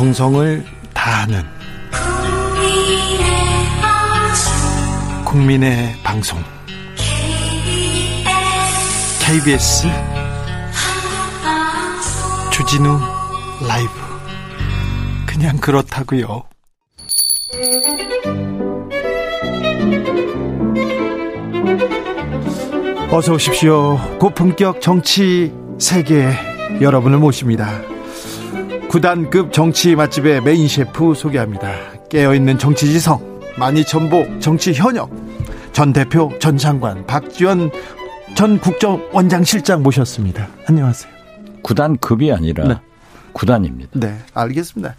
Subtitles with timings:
[0.00, 1.42] 정성을 다하는
[5.26, 6.42] 국민의 방송
[9.22, 9.88] KBS
[12.50, 12.98] 주진우
[13.68, 13.90] 라이브
[15.26, 16.44] 그냥 그렇다고요.
[23.10, 23.98] 어서 오십시오.
[24.18, 26.32] 고품격 정치 세계
[26.80, 27.89] 여러분을 모십니다.
[28.90, 31.92] 구단급 정치 맛집의 메인 셰프 소개합니다.
[32.08, 35.12] 깨어있는 정치지성, 만이천복 정치 현역,
[35.72, 37.70] 전 대표, 전 장관, 박지원
[38.34, 40.48] 전 국정원장실장 모셨습니다.
[40.66, 41.12] 안녕하세요.
[41.62, 42.80] 구단급이 아니라 네.
[43.32, 43.90] 구단입니다.
[43.92, 44.96] 네, 알겠습니다.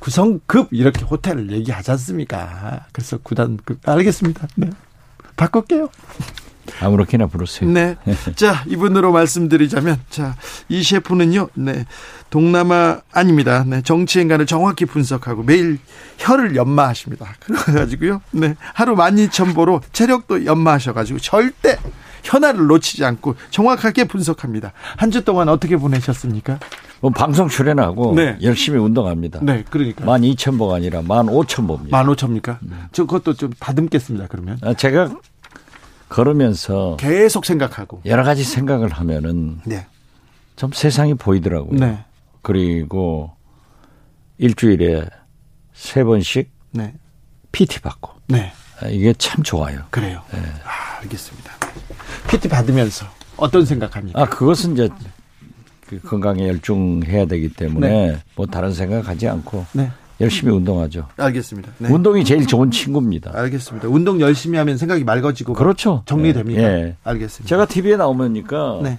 [0.00, 2.86] 구성급 이렇게 호텔을 얘기하지 않습니까?
[2.90, 4.48] 그래서 구단급 알겠습니다.
[4.56, 4.68] 네.
[5.36, 5.88] 바꿀게요.
[6.80, 7.68] 아무렇게나 부르세요.
[7.70, 7.96] 네.
[8.36, 10.34] 자, 이분으로 말씀드리자면, 자,
[10.68, 11.84] 이 셰프는요, 네.
[12.30, 13.64] 동남아, 아닙니다.
[13.66, 13.82] 네.
[13.82, 15.78] 정치 행간을 정확히 분석하고 매일
[16.18, 17.26] 혀를 연마하십니다.
[17.40, 18.54] 그래가지고요, 네.
[18.74, 21.76] 하루 만이천보로 체력도 연마하셔가지고 절대
[22.22, 24.72] 현아를 놓치지 않고 정확하게 분석합니다.
[24.96, 26.58] 한 주 동안 어떻게 보내셨습니까?
[27.00, 28.36] 뭐 방송 출연하고 네.
[28.42, 29.40] 열심히 운동합니다.
[29.42, 30.04] 네, 그러니까.
[30.04, 31.96] 만 이천 보가 아니라 만 오천 보입니다.
[31.96, 32.58] 만 오천입니까?
[32.60, 32.76] 네.
[32.92, 34.26] 저 그것도 좀 다듬겠습니다.
[34.28, 34.58] 그러면.
[34.62, 35.08] 아, 제가
[36.10, 39.86] 걸으면서 계속 생각하고 여러 가지 생각을 하면은 네.
[40.56, 41.78] 좀 세상이 보이더라고요.
[41.78, 42.04] 네.
[42.42, 43.30] 그리고
[44.36, 45.06] 일주일에
[45.72, 46.94] 세 번씩 네.
[47.52, 48.10] PT 받고.
[48.26, 48.52] 네.
[48.82, 49.84] 아, 이게 참 좋아요.
[49.90, 50.22] 그래요.
[50.32, 50.40] 네.
[50.64, 51.52] 아, 알겠습니다.
[52.28, 54.20] PT 받으면서 어떤 생각합니까?
[54.20, 54.88] 아, 그것은 이제
[55.86, 58.22] 그 건강에 열중해야 되기 때문에 네.
[58.34, 59.90] 뭐 다른 생각하지 않고 네.
[60.20, 61.08] 열심히 운동하죠.
[61.16, 61.72] 알겠습니다.
[61.78, 61.88] 네.
[61.90, 63.30] 운동이 제일 좋은 친구입니다.
[63.34, 63.88] 알겠습니다.
[63.88, 66.02] 운동 열심히 하면 생각이 맑아지고 그렇죠.
[66.06, 66.60] 정리됩니다.
[66.60, 66.96] 네.
[67.04, 67.48] 알겠습니다.
[67.48, 68.98] 제가 TV에 나오니까 네.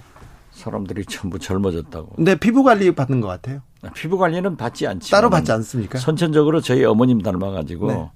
[0.52, 2.10] 사람들이 전부 젊어졌다고.
[2.16, 3.60] 근데 피부 관리 받는 것 같아요.
[3.82, 5.10] 아, 피부 관리는 받지 않지.
[5.10, 5.98] 따로 받지 않습니까?
[5.98, 8.10] 선천적으로 저희 어머님 닮아가지고 네.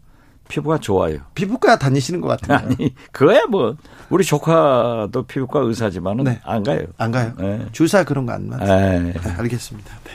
[0.49, 1.19] 피부가 좋아요.
[1.35, 2.59] 피부과 다니시는 것 같아요.
[2.69, 3.75] 아니, 그거야 뭐
[4.11, 6.41] 우리 조카도 피부과 의사지만은 네.
[6.45, 6.87] 안 가요.
[6.99, 7.33] 안 가요.
[7.39, 7.67] 네.
[7.73, 9.03] 주사 그런 거 안 맞아요.
[9.03, 9.91] 네, 알겠습니다.
[10.05, 10.11] 네.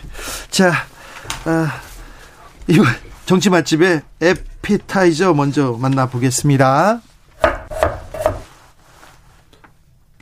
[0.49, 0.71] 자,
[1.45, 1.67] 아,
[2.67, 2.83] 이거
[3.25, 7.01] 정치 맛집의 에피타이저 먼저 만나보겠습니다.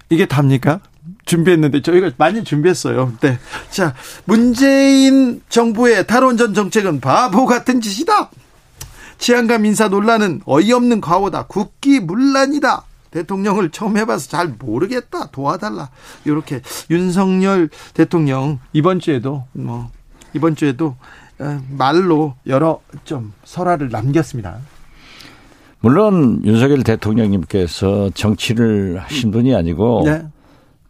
[0.09, 0.79] 이게 답니까?
[1.25, 3.13] 준비했는데 저희가 많이 준비했어요.
[3.21, 3.37] 네.
[3.69, 3.93] 자,
[4.25, 8.31] 문재인 정부의 탈원전 정책은 바보 같은 짓이다.
[9.19, 11.43] 치안감 인사 논란은 어이없는 과오다.
[11.43, 12.83] 국기 문란이다.
[13.11, 15.29] 대통령을 처음 해봐서 잘 모르겠다.
[15.31, 15.89] 도와달라.
[16.25, 19.91] 이렇게 윤석열 대통령 이번 주에도 뭐
[20.33, 20.95] 이번 주에도 어,
[21.69, 24.57] 말로 여러 좀 설화를 남겼습니다.
[25.81, 30.23] 물론 윤석열 대통령님께서 정치를 하신 분이 아니고 네.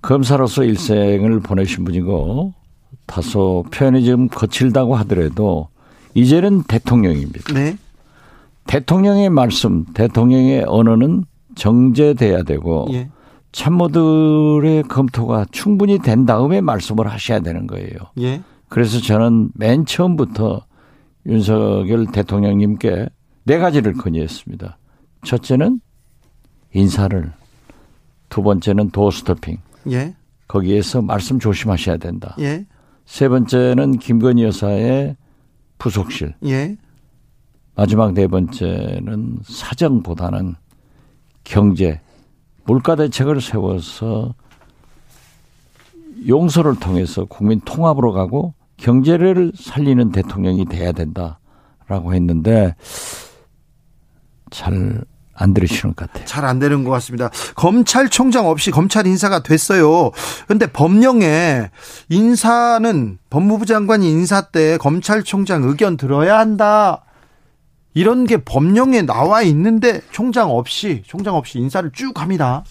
[0.02, 2.54] 검사로서 일생을 보내신 분이고
[3.06, 5.68] 다소 표현이 좀 거칠다고 하더라도
[6.14, 7.54] 이제는 대통령입니다.
[7.54, 7.78] 네.
[8.66, 13.10] 대통령의 말씀, 대통령의 언어는 정제돼야 되고 예.
[13.52, 17.90] 참모들의 검토가 충분히 된 다음에 말씀을 하셔야 되는 거예요.
[18.20, 18.42] 예.
[18.70, 20.66] 그래서 저는 맨 처음부터
[21.26, 23.10] 윤석열 대통령님께
[23.44, 24.78] 네 가지를 건의했습니다.
[25.26, 25.82] 첫째는
[26.74, 27.32] 인사를,
[28.30, 29.58] 두 번째는 도스토핑.
[29.92, 30.16] 예.
[30.48, 32.36] 거기에서 말씀 조심하셔야 된다.
[32.40, 32.66] 예.
[33.06, 35.18] 세 번째는 김건희 여사의
[35.80, 36.36] 부속실.
[36.46, 36.78] 예.
[37.76, 40.56] 마지막 네 번째는 사정보다는
[41.44, 42.02] 경제,
[42.66, 44.36] 물가 대책을 세워서
[46.28, 52.76] 용서를 통해서 국민 통합으로 가고 경제를 살리는 대통령이 돼야 된다라고 했는데
[54.50, 55.06] 잘
[55.40, 56.26] 안 들으시는 것 같아요.
[56.26, 57.30] 잘 안 되는 것 같습니다.
[57.56, 60.12] 검찰총장 없이 검찰 인사가 됐어요.
[60.46, 61.70] 그런데 법령에
[62.10, 67.04] 인사는 법무부 장관이 인사 때 검찰총장 의견 들어야 한다.
[67.94, 72.64] 이런 게 법령에 나와 있는데 총장 없이 총장 없이 인사를 쭉 합니다.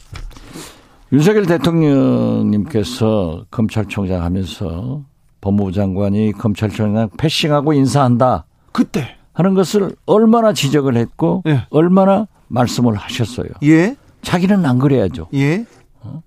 [1.12, 5.02] 윤석열 대통령님께서 검찰총장 하면서
[5.40, 8.46] 법무부 장관이 검찰총장 패싱하고 인사한다.
[8.72, 11.66] 그때 하는 것을 얼마나 지적을 했고 예.
[11.70, 13.48] 얼마나 말씀을 하셨어요.
[13.62, 13.96] 예.
[14.22, 15.28] 자기는 안 그래야죠.
[15.34, 15.64] 예.
[16.00, 16.22] 어?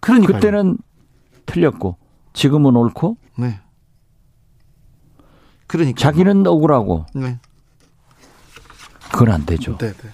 [0.00, 0.78] 그러니까 그때는
[1.46, 1.96] 틀렸고
[2.32, 3.16] 지금은 옳고.
[3.38, 3.60] 네.
[5.66, 7.06] 그러니까 자기는 억울하고.
[7.14, 7.38] 네.
[9.10, 9.76] 그건 안 되죠.
[9.78, 10.08] 네, 네.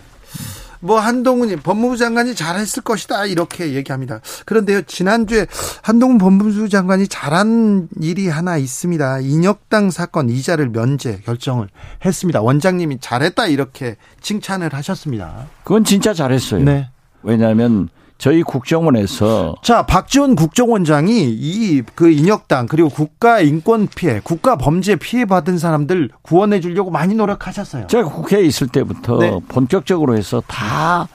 [0.81, 4.21] 뭐 한동훈이 법무부 장관이 잘했을 것이다 이렇게 얘기합니다.
[4.45, 5.47] 그런데요 지난주에
[5.83, 9.21] 한동훈 법무부 장관이 잘한 일이 하나 있습니다.
[9.21, 11.69] 인혁당 사건 이자를 면제 결정을
[12.05, 12.41] 했습니다.
[12.41, 15.47] 원장님이 잘했다 이렇게 칭찬을 하셨습니다.
[15.65, 16.65] 그건 진짜 잘했어요.
[16.65, 16.89] 네.
[17.23, 24.97] 왜냐하면 저희 국정원에서 자 박지원 국정원장이 이 그 인혁당 그리고 국가 인권 피해, 국가 범죄
[24.97, 27.87] 피해 받은 사람들 구원해 주려고 많이 노력하셨어요.
[27.87, 29.39] 제가 국회에 있을 때부터 네.
[29.49, 31.09] 본격적으로 해서 다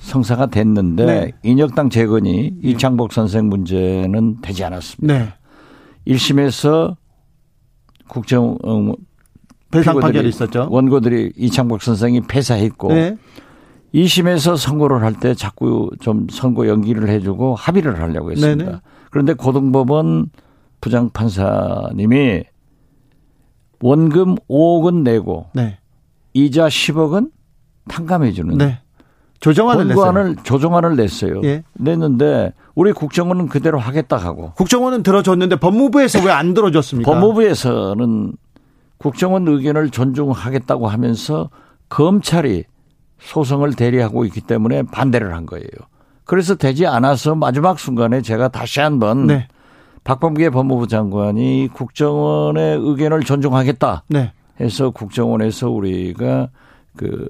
[0.00, 1.32] 성사가 됐는데 네.
[1.42, 2.52] 인혁당 재건이 네.
[2.62, 5.14] 이창복 선생 문제는 되지 않았습니다.
[5.14, 5.32] 네.
[6.06, 6.96] 1심에서
[8.08, 8.92] 국정 어,
[9.70, 10.68] 배상 판결이 있었죠.
[10.70, 13.16] 원고들이 이창복 선생이 패사했고 네.
[13.94, 18.64] 2심에서 선고를 할 때 자꾸 좀 선고 연기를 해주고 합의를 하려고 했습니다.
[18.64, 18.78] 네네.
[19.10, 20.30] 그런데 고등법원
[20.80, 22.44] 부장 판사님이
[23.80, 25.78] 원금 5억은 내고 네.
[26.32, 27.30] 이자 10억은
[27.88, 28.78] 탕감해 주는 네.
[29.40, 30.34] 조정안을 냈어요.
[30.44, 31.40] 조정안을 냈어요.
[31.42, 31.64] 예.
[31.74, 34.52] 냈는데 우리 국정원은 그대로 하겠다 하고.
[34.54, 37.10] 국정원은 들어줬는데 법무부에서 왜 안 들어줬습니까?
[37.10, 38.34] 법무부에서는
[38.98, 41.50] 국정원 의견을 존중하겠다고 하면서
[41.88, 42.64] 검찰이
[43.24, 45.66] 소송을 대리하고 있기 때문에 반대를 한 거예요.
[46.24, 49.48] 그래서 되지 않아서 마지막 순간에 제가 다시 한번 네.
[50.04, 54.32] 박범계 법무부 장관이 국정원의 의견을 존중하겠다 네.
[54.60, 56.48] 해서 국정원에서 우리가
[56.96, 57.28] 그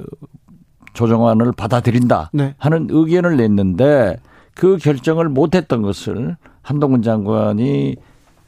[0.95, 2.55] 조정안을 받아들인다 네.
[2.59, 4.17] 하는 의견을 냈는데
[4.55, 7.97] 그 결정을 못했던 것을 한동훈 장관이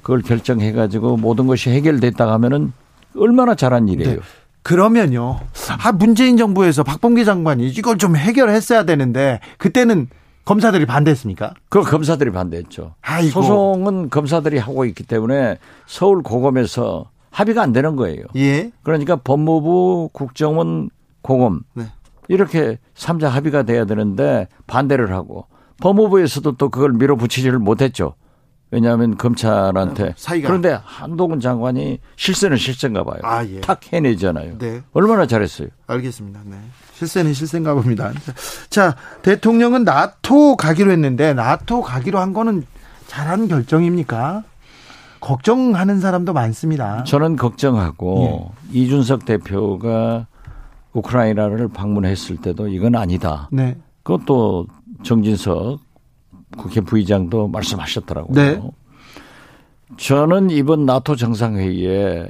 [0.02, 2.72] 그걸 결정해 가지고 모든 것이 해결됐다 하면은
[3.16, 4.20] 얼마나 잘한 일이에요.
[4.64, 4.68] 네.
[4.68, 5.40] 그러면요.
[5.78, 10.08] 아, 문재인 정부에서 박범계 장관이 이걸 좀 해결했어야 되는데 그때는
[10.44, 11.54] 검사들이 반대했습니까?
[11.68, 12.94] 그 검사들이 반대했죠.
[13.00, 13.30] 아이고.
[13.30, 18.24] 소송은 검사들이 하고 있기 때문에 서울 고검에서 합의가 안 되는 거예요.
[18.36, 18.70] 예.
[18.82, 20.90] 그러니까 법무부, 국정원,
[21.22, 21.86] 고검 네.
[22.28, 25.46] 이렇게 삼자 합의가 돼야 되는데 반대를 하고
[25.80, 28.14] 법무부에서도 또 그걸 밀어붙이지를 못했죠.
[28.74, 30.48] 왜냐하면 검찰한테 어, 사이가.
[30.48, 33.18] 그런데 한동훈 장관이 실세는 실세인가 봐요.
[33.22, 33.60] 아, 예.
[33.60, 34.58] 탁 해내잖아요.
[34.58, 34.82] 네.
[34.92, 35.68] 얼마나 잘했어요.
[35.86, 36.40] 알겠습니다.
[36.44, 36.56] 네.
[36.94, 38.10] 실세는 실세인가 봅니다.
[38.70, 42.66] 자, 대통령은 나토 가기로 했는데 나토 가기로 한 거는
[43.06, 44.42] 잘한 결정입니까?
[45.20, 47.04] 걱정하는 사람도 많습니다.
[47.04, 48.80] 저는 걱정하고 예.
[48.80, 50.26] 이준석 대표가
[50.94, 53.48] 우크라이나를 방문했을 때도 이건 아니다.
[53.52, 53.76] 네.
[54.02, 54.66] 그것도
[55.04, 55.78] 정진석
[56.56, 58.34] 국회 부의장도 말씀하셨더라고요.
[58.34, 58.60] 네.
[59.96, 62.28] 저는 이번 나토 정상회의에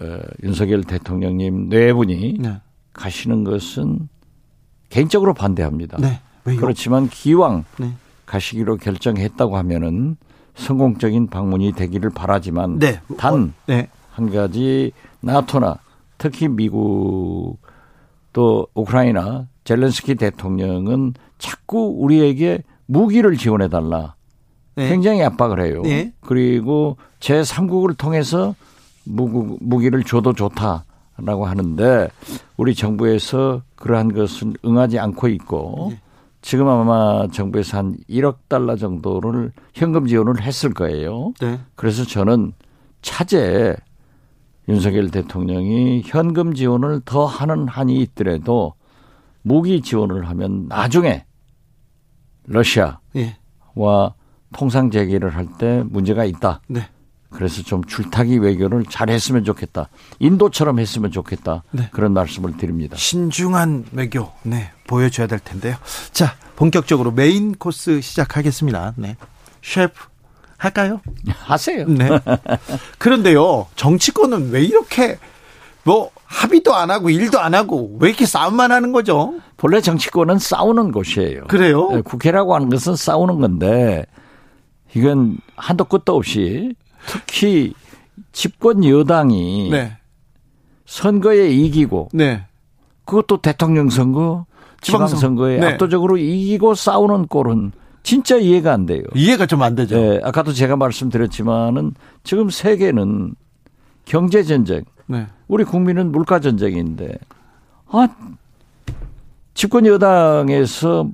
[0.00, 2.60] 어, 윤석열 대통령님 네 분이 네.
[2.92, 4.08] 가시는 것은
[4.88, 5.98] 개인적으로 반대합니다.
[5.98, 6.20] 네.
[6.56, 7.92] 그렇지만 기왕 네.
[8.26, 10.16] 가시기로 결정했다고 하면은
[10.54, 13.00] 성공적인 방문이 되기를 바라지만 네.
[13.16, 13.88] 단한 어, 네.
[14.32, 15.78] 가지 나토나
[16.18, 17.58] 특히 미국
[18.32, 24.14] 또 우크라이나 젤렌스키 대통령은 자꾸 우리에게 무기를 지원해 달라.
[24.74, 24.88] 네.
[24.88, 25.82] 굉장히 압박을 해요.
[25.84, 26.12] 네.
[26.20, 28.54] 그리고 제3국을 통해서
[29.04, 32.08] 무기를 줘도 좋다라고 하는데
[32.56, 36.00] 우리 정부에서 그러한 것은 응하지 않고 있고 네.
[36.42, 41.32] 지금 아마 정부에서 한 1억 달러 정도를 현금 지원을 했을 거예요.
[41.40, 41.60] 네.
[41.76, 42.52] 그래서 저는
[43.02, 43.76] 차제
[44.68, 48.74] 윤석열 대통령이 현금 지원을 더 하는 한이 있더라도
[49.42, 51.24] 무기 지원을 하면 나중에
[52.50, 53.36] 러시아와 예.
[54.52, 56.60] 통상 재개를 할 때 문제가 있다.
[56.66, 56.88] 네.
[57.30, 59.88] 그래서 좀 줄타기 외교를 잘 했으면 좋겠다.
[60.18, 61.62] 인도처럼 했으면 좋겠다.
[61.70, 61.88] 네.
[61.92, 62.96] 그런 말씀을 드립니다.
[62.96, 65.76] 신중한 외교, 네, 보여줘야 될 텐데요.
[66.12, 68.94] 자, 본격적으로 메인 코스 시작하겠습니다.
[68.96, 69.16] 네.
[69.62, 70.06] 셰프,
[70.58, 71.00] 할까요?
[71.28, 71.86] 하세요.
[71.86, 72.08] 네.
[72.98, 75.16] 그런데요, 정치권은 왜 이렇게
[75.84, 79.34] 뭐 합의도 안 하고 일도 안 하고 왜 이렇게 싸움만 하는 거죠?
[79.56, 81.44] 본래 정치권은 싸우는 곳이에요.
[81.48, 81.90] 그래요?
[81.90, 84.06] 네, 국회라고 하는 것은 싸우는 건데
[84.94, 86.74] 이건 한도 끝도 없이
[87.06, 87.74] 특히
[88.30, 89.96] 집권 여당이 네.
[90.86, 92.44] 선거에 이기고 네.
[93.06, 94.46] 그것도 대통령 선거,
[94.80, 95.66] 지방 선거에 네.
[95.72, 97.72] 압도적으로 이기고 싸우는 꼴은
[98.04, 99.02] 진짜 이해가 안 돼요.
[99.16, 99.96] 이해가 좀 안 되죠.
[99.96, 103.34] 네, 아까도 제가 말씀드렸지만은 지금 세계는
[104.04, 105.26] 경제 전쟁, 네.
[105.48, 107.18] 우리 국민은 물가 전쟁인데
[107.88, 108.08] 아
[109.54, 111.08] 집권 여당에서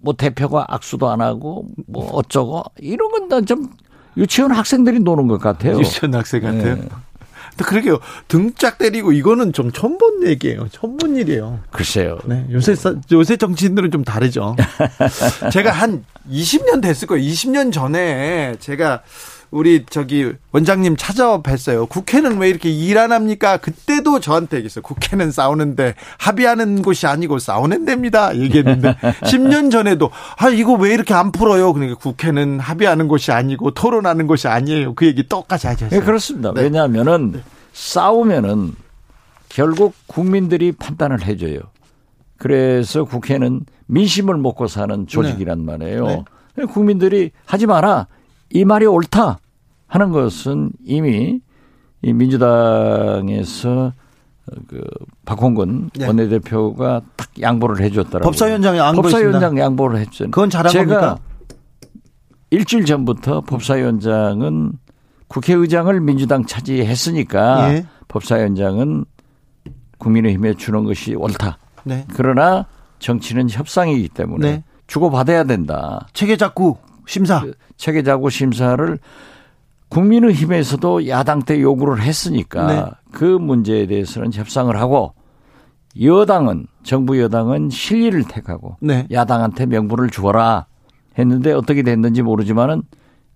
[0.00, 3.70] 뭐 대표가 악수도 안 하고 뭐 어쩌고 이런 건좀
[4.16, 5.78] 유치원 학생들이 노는 것 같아요.
[5.78, 6.76] 유치원 학생 같아요.
[6.76, 6.88] 네.
[7.64, 7.98] 그러게요.
[8.28, 10.68] 등짝 때리고 이거는 좀 처음 본 얘기예요.
[10.70, 11.58] 처음 본 일이에요.
[11.70, 12.18] 글쎄요.
[12.24, 12.46] 네.
[12.52, 12.74] 요새
[13.10, 14.54] 요새 정치인들은 좀 다르죠.
[15.52, 17.28] 제가 한 20년 됐을 거예요.
[17.28, 19.02] 20년 전에 제가
[19.50, 21.88] 우리 저기 원장님 찾아와 뵀어요.
[21.88, 23.56] 국회는 왜 이렇게 일 안 합니까?
[23.56, 24.82] 그때도 저한테 얘기했어요.
[24.82, 28.36] 국회는 싸우는데 합의하는 곳이 아니고 싸우는 데입니다.
[28.36, 31.72] 얘기했는데 10년 전에도 아 이거 왜 이렇게 안 풀어요?
[31.72, 34.94] 그러니까 국회는 합의하는 곳이 아니고 토론하는 곳이 아니에요.
[34.94, 35.90] 그 얘기 똑같이 하셨어요.
[36.00, 36.52] 네, 그렇습니다.
[36.52, 36.62] 네.
[36.62, 37.40] 왜냐하면은 네.
[37.72, 38.74] 싸우면은
[39.48, 41.60] 결국 국민들이 판단을 해줘요.
[42.36, 45.64] 그래서 국회는 민심을 먹고 사는 조직이란 네.
[45.64, 46.24] 말이에요.
[46.56, 46.64] 네.
[46.64, 48.08] 국민들이 하지 마라.
[48.50, 49.38] 이 말이 옳다
[49.86, 51.40] 하는 것은 이미
[52.02, 53.92] 이 민주당에서
[54.68, 54.82] 그
[55.24, 56.06] 박홍근 네.
[56.06, 58.22] 원내대표가 딱 양보를 해줬더라고요.
[58.22, 60.24] 법사위원장 양보 법사위원장 양보를 했죠.
[60.26, 61.18] 그건 잘한 제가 겁니까?
[62.50, 64.72] 일주일 전부터 법사위원장은
[65.28, 67.86] 국회의장을 민주당 차지했으니까 예.
[68.08, 69.04] 법사위원장은
[69.98, 71.58] 국민의힘에 주는 것이 옳다.
[71.84, 72.06] 네.
[72.14, 72.66] 그러나
[72.98, 74.64] 정치는 협상이기 때문에 네.
[74.86, 76.06] 주고받아야 된다.
[76.14, 76.76] 체계작구
[77.08, 77.40] 심사.
[77.40, 78.98] 그 체계작구 심사를
[79.88, 82.84] 국민의힘에서도 야당 때 요구를 했으니까 네.
[83.10, 85.14] 그 문제에 대해서는 협상을 하고
[86.00, 89.06] 여당은 정부 여당은 실리를 택하고 네.
[89.10, 90.66] 야당한테 명분을 주어라
[91.18, 92.82] 했는데 어떻게 됐는지 모르지만은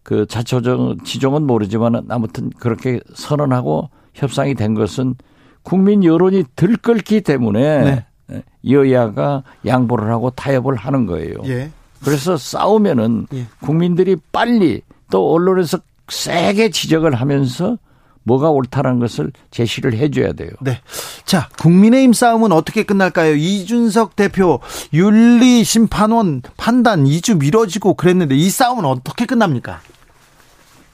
[0.02, 5.14] 그 자초정 지정은 모르지만은 아무튼 그렇게 선언하고 협상이 된 것은
[5.62, 8.42] 국민 여론이 들끓기 때문에 네.
[8.68, 11.36] 여야가 양보를 하고 타협을 하는 거예요.
[11.46, 11.70] 예.
[12.04, 13.46] 그래서 싸우면은 예.
[13.60, 15.78] 국민들이 빨리 또 언론에서
[16.08, 17.78] 세게 지적을 하면서
[18.24, 20.50] 뭐가 옳다는 것을 제시를 해줘야 돼요.
[20.60, 20.80] 네.
[21.24, 23.34] 자, 국민의힘 싸움은 어떻게 끝날까요?
[23.34, 24.60] 이준석 대표
[24.92, 29.80] 윤리 심판원 판단 2주 미뤄지고 그랬는데 이 싸움은 어떻게 끝납니까?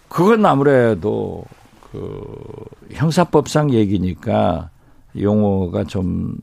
[0.08, 1.44] 그건 아무래도
[1.92, 2.22] 그
[2.92, 4.70] 형사법상 얘기니까
[5.20, 6.36] 용어가 좀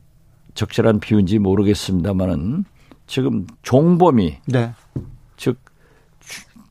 [0.54, 2.64] 적절한 비유인지 모르겠습니다만은
[3.06, 4.72] 지금 종범이 네.
[5.36, 5.58] 즉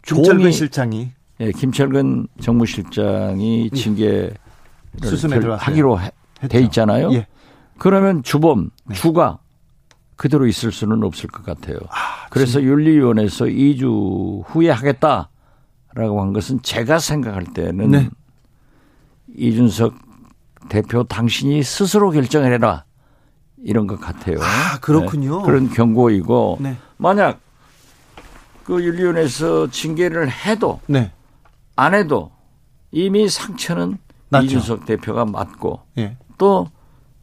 [0.04, 3.76] 김철근 실장이 예, 김철근 정무실장이 예.
[3.76, 4.36] 징계를
[5.04, 6.12] 수순에 하기로 해,
[6.48, 7.12] 돼 있잖아요.
[7.14, 7.28] 예.
[7.78, 8.96] 그러면 주범 네.
[8.96, 9.40] 주가
[10.16, 11.78] 그대로 있을 수는 없을 것 같아요.
[11.90, 18.10] 아, 그래서 윤리위원회에서 2주 후에 하겠다라고 한 것은 제가 생각할 때는 네.
[19.36, 19.94] 이준석
[20.70, 22.85] 대표 당신이 스스로 결정을 해라
[23.64, 24.38] 이런 것 같아요.
[24.42, 25.40] 아 그렇군요.
[25.40, 25.46] 네.
[25.46, 26.78] 그런 경고이고 네.
[26.98, 27.40] 만약
[28.64, 31.12] 그 윤리위원회에서 징계를 해도 네.
[31.76, 32.32] 안 해도
[32.92, 33.98] 이미 상처는
[34.30, 34.46] 맞죠.
[34.46, 36.18] 이준석 대표가 맞고 예.
[36.38, 36.68] 또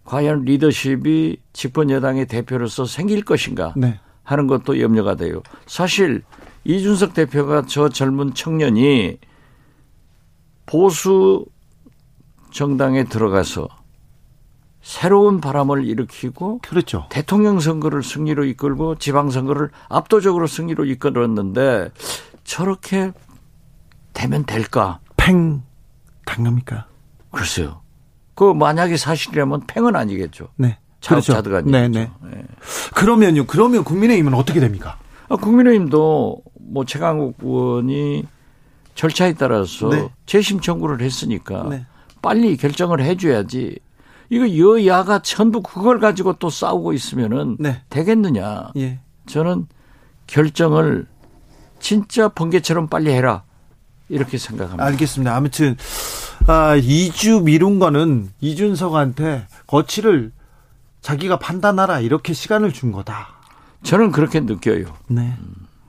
[0.05, 3.99] 과연 리더십이 집권 여당의 대표로서 생길 것인가 네.
[4.23, 5.43] 하는 것도 염려가 돼요.
[5.67, 6.23] 사실
[6.65, 9.19] 이준석 대표가 저 젊은 청년이
[10.67, 11.45] 보수
[12.51, 13.69] 정당에 들어가서
[14.83, 17.07] 새로운 바람을 일으키고 그렇죠.
[17.09, 21.91] 대통령 선거를 승리로 이끌고 지방 선거를 압도적으로 승리로 이끌었는데
[22.45, 23.13] 저렇게
[24.13, 24.99] 되면 될까?
[25.17, 25.63] 팽
[26.27, 26.87] 당합니까?
[27.31, 27.81] 글쎄요.
[28.35, 30.49] 그 만약에 사실이라면 팽은 아니겠죠.
[30.57, 30.79] 네.
[31.01, 31.77] 자업자득 그렇죠.
[31.77, 31.99] 아니겠죠.
[31.99, 32.37] 네, 네.
[32.37, 32.45] 네.
[32.95, 33.47] 그러면요.
[33.47, 34.99] 그러면 국민의힘은 어떻게 됩니까?
[35.29, 38.25] 아, 국민의힘도 뭐 최강욱 의원이
[38.95, 40.09] 절차에 따라서 네.
[40.27, 41.87] 재심 청구를 했으니까 네.
[42.21, 43.79] 빨리 결정을 해줘야지.
[44.33, 47.83] 이거 여야가 전부 그걸 가지고 또 싸우고 있으면은 네.
[47.91, 48.71] 되겠느냐?
[48.79, 48.99] 예.
[49.27, 49.67] 저는
[50.27, 51.07] 결정을
[51.81, 53.43] 진짜 번개처럼 빨리 해라.
[54.09, 54.83] 이렇게 생각합니다.
[54.87, 55.37] 알겠습니다.
[55.37, 55.77] 아무튼
[56.47, 60.33] 아, 2주 미룬 거는 이준석한테 거취를
[61.03, 63.29] 자기가 판단하라 이렇게 시간을 준 거다.
[63.83, 64.87] 저는 그렇게 느껴요.
[65.09, 65.37] 네.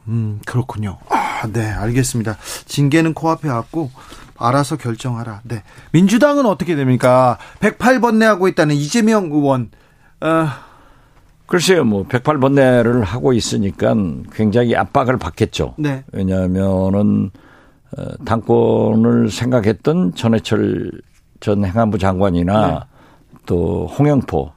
[0.09, 0.97] 음, 그렇군요.
[1.07, 2.37] 아, 네, 알겠습니다.
[2.65, 3.89] 징계는 코앞에 왔고
[4.45, 5.41] 알아서 결정하라.
[5.43, 5.63] 네.
[5.91, 7.37] 민주당은 어떻게 됩니까?
[7.59, 9.71] 108번 내 하고 있다는 이재명 의원.
[10.21, 10.47] 어.
[11.45, 13.95] 글쎄요, 뭐 108번내를 하고 있으니까
[14.31, 15.75] 굉장히 압박을 받겠죠.
[15.77, 16.03] 네.
[16.11, 17.31] 왜냐하면은
[17.97, 20.91] 어, 당권을 생각했던 전해철
[21.39, 22.79] 전 행안부 장관이나 네.
[23.45, 24.51] 또 홍영포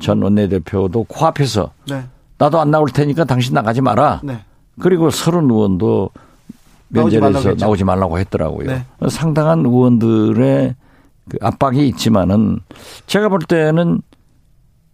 [0.00, 2.04] 전 원내대표도 코앞에서 네.
[2.38, 4.22] 나도 안 나올 테니까 당신 나가지 마라.
[4.24, 4.44] 네.
[4.80, 6.10] 그리고 서른 의원도
[6.90, 8.66] 면제에서 나오지 말라고 했더라고요.
[8.66, 8.84] 네.
[9.08, 10.74] 상당한 의원들의
[11.28, 12.60] 그 압박이 있지만은
[13.06, 14.02] 제가 볼 때는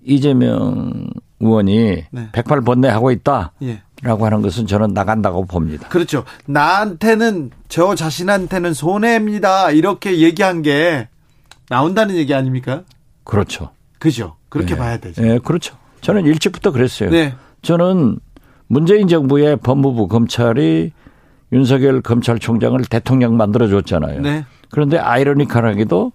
[0.04, 1.08] 이재명
[1.40, 2.28] 의원이 네.
[2.32, 3.52] 108번내 하고 있다.
[3.62, 3.82] 예.
[4.02, 5.88] 라고 하는 것은 저는 나간다고 봅니다.
[5.88, 6.24] 그렇죠.
[6.46, 9.70] 나한테는 저 자신한테는 손해입니다.
[9.70, 11.08] 이렇게 얘기한 게
[11.70, 12.82] 나온다는 얘기 아닙니까?
[13.24, 13.70] 그렇죠.
[13.98, 14.36] 그죠.
[14.50, 14.80] 그렇게 네.
[14.80, 15.22] 봐야 되죠.
[15.22, 15.76] 네, 그렇죠.
[16.02, 17.10] 저는 일찍부터 그랬어요.
[17.10, 17.34] 네.
[17.62, 18.18] 저는
[18.68, 20.92] 문재인 정부의 법무부 검찰이
[21.52, 24.20] 윤석열 검찰총장을 대통령 만들어 줬잖아요.
[24.20, 24.44] 네.
[24.70, 26.12] 그런데 아이러니컬하게도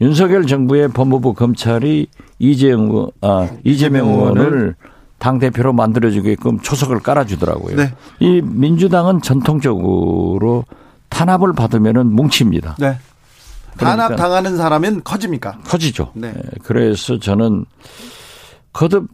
[0.00, 2.06] 윤석열 정부의 법무부 검찰이
[2.38, 4.76] 이재용 아 이재명 의원을
[5.18, 7.76] 당 대표로 만들어주게끔 초석을 깔아주더라고요.
[7.76, 7.94] 네.
[8.20, 10.64] 이 민주당은 전통적으로
[11.08, 12.76] 탄압을 받으면은 뭉칩니다.
[12.78, 12.98] 네.
[13.76, 15.58] 그러니까 탄압 당하는 사람은 커집니까?
[15.64, 16.12] 커지죠.
[16.14, 16.32] 네.
[16.32, 16.42] 네.
[16.62, 17.64] 그래서 저는
[18.72, 19.08] 거듭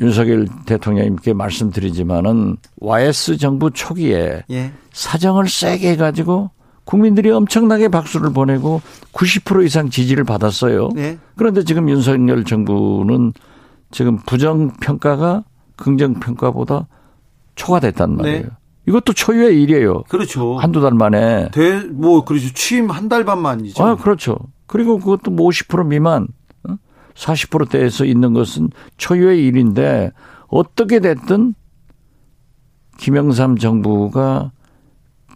[0.00, 4.72] 윤석열 대통령님께 말씀드리지만은 YS 정부 초기에 예.
[4.92, 6.50] 사정을 세게 해가지고
[6.84, 8.80] 국민들이 엄청나게 박수를 보내고
[9.12, 10.90] 90% 이상 지지를 받았어요.
[10.94, 11.18] 네.
[11.36, 13.32] 그런데 지금 윤석열 정부는
[13.90, 15.44] 지금 부정 평가가
[15.76, 16.86] 긍정 평가보다
[17.56, 18.16] 초과됐단 네.
[18.16, 18.42] 말이에요.
[18.42, 18.48] 네.
[18.86, 20.04] 이것도 초유의 일이에요.
[20.08, 20.56] 그렇죠.
[20.56, 21.50] 한두 달 만에.
[21.50, 22.52] 대, 뭐, 그렇죠.
[22.54, 23.84] 취임 한 달 반 만이죠.
[23.84, 24.38] 아, 그렇죠.
[24.66, 26.26] 그리고 그것도 뭐 50% 미만,
[27.18, 28.06] 40%대에서 어?
[28.06, 30.12] 있는 것은 초유의 일인데,
[30.46, 31.54] 어떻게 됐든,
[32.98, 34.52] 김영삼 정부가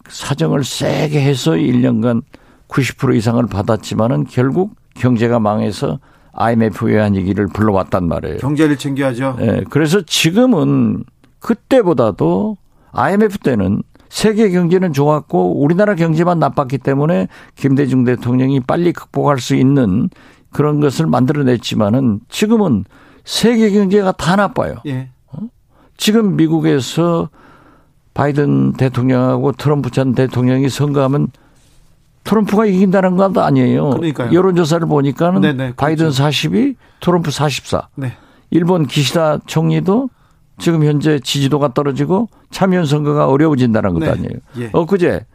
[0.09, 2.23] 사정을 세게 해서 1년간
[2.69, 6.01] 90% 이상을 받았지만은 결국 경제가 망해서
[6.33, 8.39] IMF 외환위기를 불러왔단 말이에요.
[8.39, 9.37] 경제를 챙겨야죠.
[9.39, 11.05] 네, 그래서 지금은
[11.39, 12.57] 그때보다도
[12.93, 20.11] IMF 때는 세계 경제는 좋았고 우리나라 경제만 나빴기 때문에 김대중 대통령이 빨리 극복할 수 있는
[20.53, 22.85] 그런 것을 만들어냈지만은 지금은
[23.25, 24.77] 세계 경제가 다 나빠요.
[24.87, 25.09] 예.
[25.29, 25.39] 어?
[25.97, 27.29] 지금 미국에서
[28.15, 31.29] 바이든 대통령하고 트럼프 전 대통령이 선거하면
[32.25, 33.91] 트럼프가 이긴다는 건 아니에요.
[33.91, 34.33] 그러니까요.
[34.33, 36.17] 여론조사를 보니까는 네네, 바이든 그렇죠.
[36.23, 37.89] 42, 트럼프 44.
[37.97, 38.13] 네.
[38.51, 40.11] 일본 기시다 총리도
[40.59, 44.11] 지금 현재 지지도가 떨어지고 참여 선거가 어려워진다는 것도 네.
[44.11, 44.35] 아니에요.
[44.59, 44.71] 예.
[44.73, 45.27] 엊그제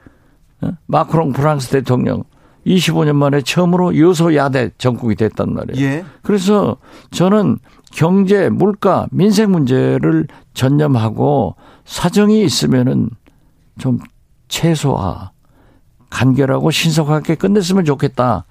[0.62, 0.70] 어?
[0.86, 2.24] 마크롱 프랑스 대통령
[2.68, 5.88] 25년 만에 처음으로 여소야대 정국이 됐단 말이에요.
[5.88, 6.06] 예.
[6.22, 6.78] 그래서
[7.12, 7.58] 저는
[7.92, 11.56] 경제, 물가, 민생 문제를 전념하고
[11.86, 13.10] 사정이 있으면은
[13.80, 14.00] 좀
[14.50, 15.32] 최소화,
[16.10, 18.46] 간결하고 신속하게 끝냈으면 좋겠다.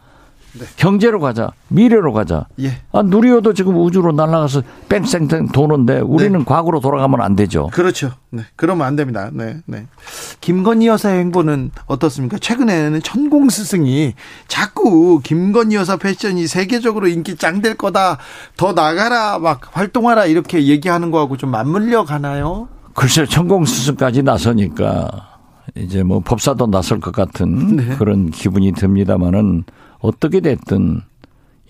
[0.58, 0.64] 네.
[0.76, 1.50] 경제로 가자.
[1.68, 2.46] 미래로 가자.
[2.60, 2.78] 예.
[2.92, 6.44] 아, 누리호도 지금 우주로 날아가서 뺑뺑뺑 도는데 우리는 네.
[6.44, 7.68] 과거로 돌아가면 안 되죠.
[7.72, 8.12] 그렇죠.
[8.30, 8.42] 네.
[8.56, 9.30] 그러면 안 됩니다.
[9.32, 9.58] 네.
[9.66, 9.86] 네.
[10.40, 12.38] 김건희 여사의 행보는 어떻습니까?
[12.38, 14.14] 최근에는 천공 스승이
[14.48, 18.18] 자꾸 김건희 여사 패션이 세계적으로 인기 짱 될 거다.
[18.56, 19.38] 더 나가라.
[19.38, 20.26] 막 활동하라.
[20.26, 22.68] 이렇게 얘기하는 거하고 좀 맞물려 가나요?
[22.94, 25.08] 글쎄, 천공 스승까지 나서니까
[25.74, 27.96] 이제 뭐 법사도 나설 것 같은 네.
[27.96, 29.64] 그런 기분이 듭니다만은
[30.06, 31.00] 어떻게 됐든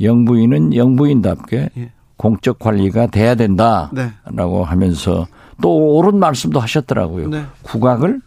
[0.00, 1.93] 영부인은 영부인답게 예.
[2.19, 4.62] 공적 관리가 돼야 된다라고 네.
[4.64, 5.26] 하면서
[5.62, 7.28] 또 옳은 말씀도 하셨더라고요.
[7.28, 7.45] 네.
[7.62, 8.21] 국악을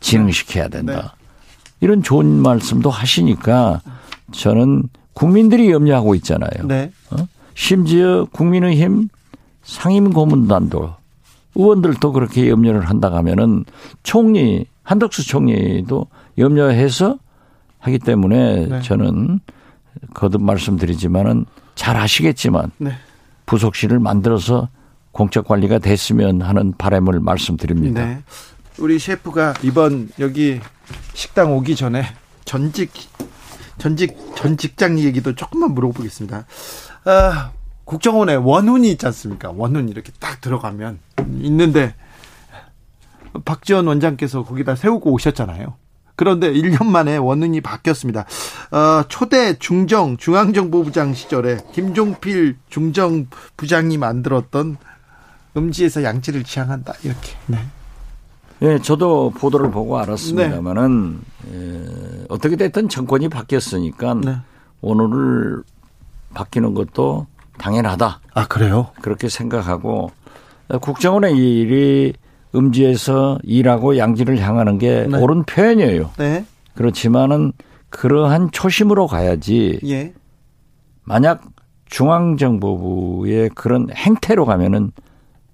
[0.00, 0.94] 진흥시켜야 된다.
[0.94, 1.26] 네.
[1.80, 3.80] 이런 좋은 말씀도 하시니까
[4.32, 6.66] 저는 국민들이 염려하고 있잖아요.
[6.66, 6.92] 네.
[7.10, 7.16] 어?
[7.54, 9.08] 심지어 국민의힘
[9.62, 10.94] 상임고문단도
[11.56, 13.64] 의원들도 그렇게 염려를 한다 하면은
[14.02, 16.06] 총리 한덕수 총리도
[16.38, 17.18] 염려해서
[17.86, 18.82] 하기 때문에 네.
[18.82, 19.40] 저는
[20.14, 22.92] 거듭 말씀드리지만은 잘 아시겠지만 네.
[23.46, 24.68] 부속실을 만들어서
[25.12, 28.04] 공적 관리가 됐으면 하는 바람을 말씀드립니다.
[28.04, 28.22] 네.
[28.78, 30.60] 우리 셰프가 이번 여기
[31.14, 32.04] 식당 오기 전에
[32.44, 32.92] 전직
[33.78, 36.44] 전직 전 직장 얘기도 조금만 물어보겠습니다.
[37.04, 37.50] 아,
[37.84, 39.52] 국정원에 원훈이 있지 않습니까?
[39.54, 40.98] 원훈 이렇게 딱 들어가면
[41.40, 41.94] 있는데
[43.44, 45.74] 박지원 원장께서 거기다 세우고 오셨잖아요.
[46.16, 48.24] 그런데 1년 만에 원은이 바뀌었습니다.
[48.72, 53.26] 어, 초대 중정 중앙정보부장 시절에 김종필 중정
[53.56, 54.78] 부장이 만들었던
[55.56, 57.32] 음지에서 양지를 지향한다 이렇게.
[57.46, 57.58] 네.
[58.62, 61.54] 예, 저도 보도를 보고 알았습니다만은 네.
[61.54, 64.36] 예, 어떻게 됐든 정권이 바뀌었으니까 네.
[64.80, 65.62] 오늘을
[66.32, 67.26] 바뀌는 것도
[67.58, 68.20] 당연하다.
[68.34, 68.90] 아 그래요?
[69.02, 70.10] 그렇게 생각하고
[70.80, 72.14] 국정원의 일이
[72.56, 75.18] 음지에서 일하고 양지를 향하는 게 네.
[75.18, 76.10] 옳은 표현이에요.
[76.18, 76.44] 네.
[76.74, 77.52] 그렇지만은
[77.90, 79.78] 그러한 초심으로 가야지.
[79.84, 80.12] 예.
[81.04, 81.42] 만약
[81.86, 84.92] 중앙정보부의 그런 행태로 가면은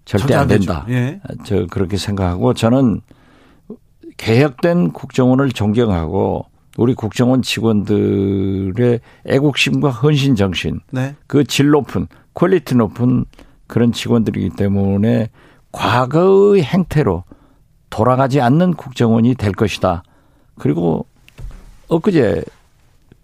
[0.05, 0.87] 절대 안 된다.
[0.88, 1.21] 예.
[1.45, 3.01] 저 그렇게 생각하고 저는
[4.17, 6.47] 개혁된 국정원을 존경하고
[6.79, 11.15] 우리 국정원 직원들의 애국심과 헌신 정신, 네.
[11.27, 13.25] 그질 높은 퀄리티 높은
[13.67, 15.29] 그런 직원들이기 때문에
[15.73, 17.25] 과거의 행태로
[17.91, 20.03] 돌아가지 않는 국정원이 될 것이다.
[20.59, 21.07] 그리고
[21.89, 22.45] 엊그제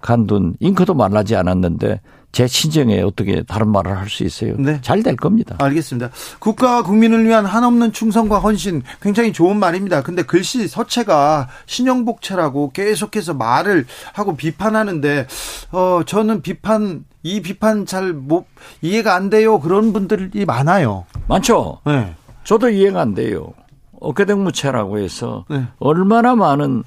[0.00, 4.54] 간둔 잉크도 말라지 않았는데 제 친정에 어떻게 다른 말을 할 수 있어요?
[4.58, 4.78] 네.
[4.82, 5.56] 잘 될 겁니다.
[5.58, 6.10] 알겠습니다.
[6.38, 10.02] 국가와 국민을 위한 한없는 충성과 헌신 굉장히 좋은 말입니다.
[10.02, 15.26] 근데 글씨 서체가 신영복체라고 계속해서 말을 하고 비판하는데
[15.72, 18.46] 어 저는 비판 이 비판 잘 못
[18.82, 19.58] 이해가 안 돼요.
[19.58, 21.06] 그런 분들이 많아요.
[21.28, 21.80] 많죠.
[21.86, 22.14] 네.
[22.48, 23.52] 저도 이해가 안 돼요.
[24.00, 25.66] 어깨등무체라고 해서 네.
[25.80, 26.82] 얼마나 많은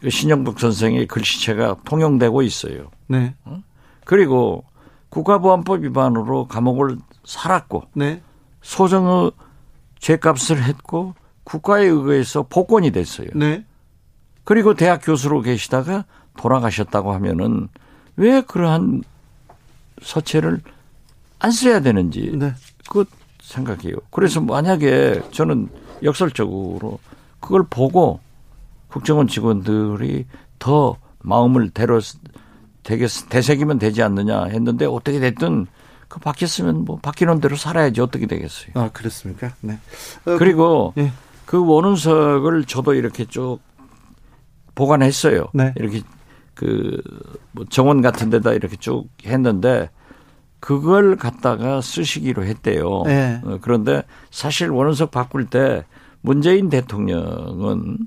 [0.00, 2.90] 그 신영복 선생의 글씨체가 통용되고 있어요.
[3.06, 3.34] 네.
[3.46, 3.62] 어?
[4.04, 4.64] 그리고
[5.08, 8.20] 국가보안법 위반으로 감옥을 살았고 네.
[8.60, 9.30] 소정의
[10.00, 13.28] 죄값을 했고 국가에 의해서 복권이 됐어요.
[13.34, 13.64] 네.
[14.44, 16.04] 그리고 대학 교수로 계시다가
[16.36, 17.70] 돌아가셨다고 하면은
[18.16, 19.04] 왜 그러한
[20.02, 20.60] 서체를
[21.38, 22.52] 안 써야 되는지 네.
[22.90, 23.06] 그
[23.42, 23.96] 생각해요.
[24.10, 25.68] 그래서 만약에 저는
[26.02, 26.98] 역설적으로
[27.40, 28.20] 그걸 보고
[28.88, 30.26] 국정원 직원들이
[30.58, 32.00] 더 마음을 대로
[32.82, 35.66] 되게 대새기면 되지 않느냐 했는데 어떻게 됐든
[36.08, 38.72] 그 바뀌었으면 뭐 바뀌는 대로 살아야지 어떻게 되겠어요.
[38.74, 39.54] 아 그렇습니까?
[39.60, 39.78] 네.
[40.26, 41.12] 어, 그리고 그, 예.
[41.46, 43.58] 그 원운석을 저도 이렇게 쭉
[44.74, 45.46] 보관했어요.
[45.54, 45.72] 네.
[45.76, 46.02] 이렇게
[46.54, 49.90] 그뭐 정원 같은 데다 이렇게 쭉 했는데
[50.62, 53.02] 그걸 갖다가 쓰시기로 했대요.
[53.04, 53.40] 네.
[53.42, 55.84] 어, 그런데 사실 원은석 바꿀 때
[56.20, 57.98] 문재인 대통령은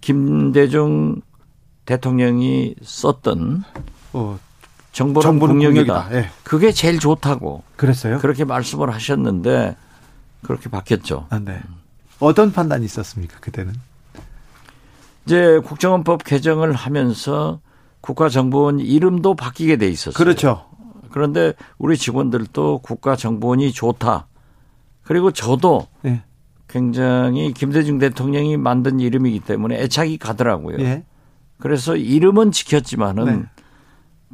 [0.00, 1.20] 김대중
[1.84, 3.64] 대통령이 썼던
[4.14, 4.38] 어,
[4.92, 5.38] 정보는.
[5.38, 6.08] 국력이다.
[6.08, 6.30] 네.
[6.44, 7.62] 그게 제일 좋다고.
[7.76, 8.20] 그랬어요?
[8.20, 9.76] 그렇게 말씀을 하셨는데
[10.42, 11.26] 그렇게 바뀌었죠.
[11.28, 11.60] 아, 네.
[12.20, 13.74] 어떤 판단이 있었습니까 그때는?
[15.26, 17.60] 이제 국정원법 개정을 하면서
[18.00, 20.14] 국가정보원 이름도 바뀌게 돼 있었어요.
[20.14, 20.69] 그렇죠.
[21.10, 24.26] 그런데 우리 직원들도 국가 정보원이 좋다.
[25.02, 26.22] 그리고 저도 네.
[26.68, 30.76] 굉장히 김대중 대통령이 만든 이름이기 때문에 애착이 가더라고요.
[30.78, 31.04] 네.
[31.58, 33.42] 그래서 이름은 지켰지만은 네.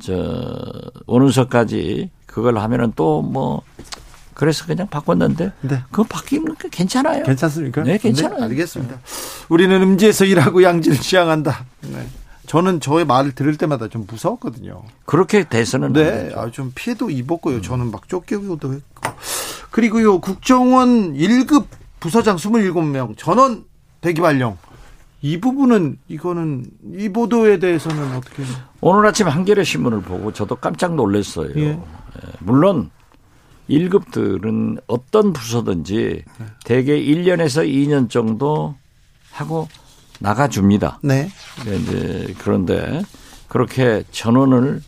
[0.01, 0.63] 저
[1.07, 3.63] 원운석까지 그걸 하면은 또 뭐
[4.37, 5.83] 그래서 그냥 바꿨는데 네.
[5.91, 7.25] 그거 바뀌면 괜찮아요.
[7.25, 7.83] 괜찮습니까?
[7.85, 8.41] 네, 괜찮아요.
[8.41, 9.01] 네, 알겠습니다.
[9.49, 11.65] 우리는 음지에서 일하고 양지를 지향한다.
[11.81, 12.07] 네.
[12.47, 14.83] 저는 저의 말을 들을 때마다 좀 무서웠거든요.
[15.05, 17.57] 그렇게 돼서는 네, 아, 좀 피해도 입었고요.
[17.57, 17.63] 음.
[17.63, 19.11] 저는 막 쫓기기도 했고.
[19.71, 21.67] 그리고요, 국정원 1급
[22.01, 23.65] 부서장 27명 전원
[24.01, 24.57] 대기 발령.
[25.23, 28.45] 이 부분은 이거는 이 보도에 대해서는 어떻게?
[28.81, 31.51] 오늘 아침 한겨레 신문을 보고 저도 깜짝 놀랐어요.
[31.57, 31.71] 예.
[31.71, 31.79] 예
[32.39, 32.91] 물론
[33.69, 36.47] 1급들은 어떤 부서든지 네.
[36.65, 38.77] 대개 1년에서 2년 정도
[39.33, 39.69] 하고
[40.21, 41.01] 나가줍니다.
[41.03, 41.29] 네.
[41.65, 41.77] 네.
[41.77, 43.03] 이제 그런데
[43.49, 44.83] 그렇게 전원을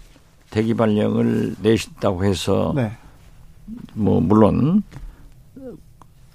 [0.50, 2.92] 대기 발령을 내신다고 해서 네.
[3.94, 4.82] 뭐 물론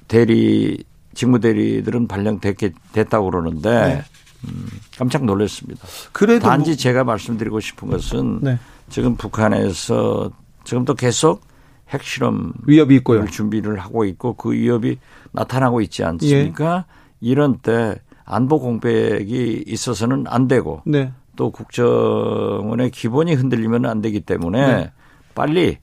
[0.08, 4.03] 대리 직무 대리들은 발령됐게 됐다고 그러는데 네.
[4.45, 5.88] 음, 깜짝 놀랐습니다.
[6.12, 6.77] 그래도 단지 뭐...
[6.77, 8.60] 제가 말씀드리고 싶은 것은 네.
[8.89, 10.32] 지금 북한에서
[10.63, 11.41] 지금도 계속
[11.89, 13.25] 핵실험 위협이 있고요.
[13.27, 14.97] 준비를 하고 있고 그 위협이
[15.32, 16.86] 나타나고 있지 않습니까?
[16.88, 17.03] 예.
[17.21, 17.95] 이런 때
[18.26, 21.12] 안보 공백이 있어서는 안 되고 네.
[21.36, 24.92] 또 국정원의 기본이 흔들리면 안 되기 때문에 네.
[25.36, 25.78] 빨리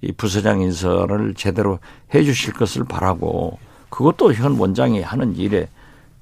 [0.00, 1.78] 이 부서장 인사를 제대로
[2.14, 5.68] 해 주실 것을 바라고 그것도 현 원장이 하는 일에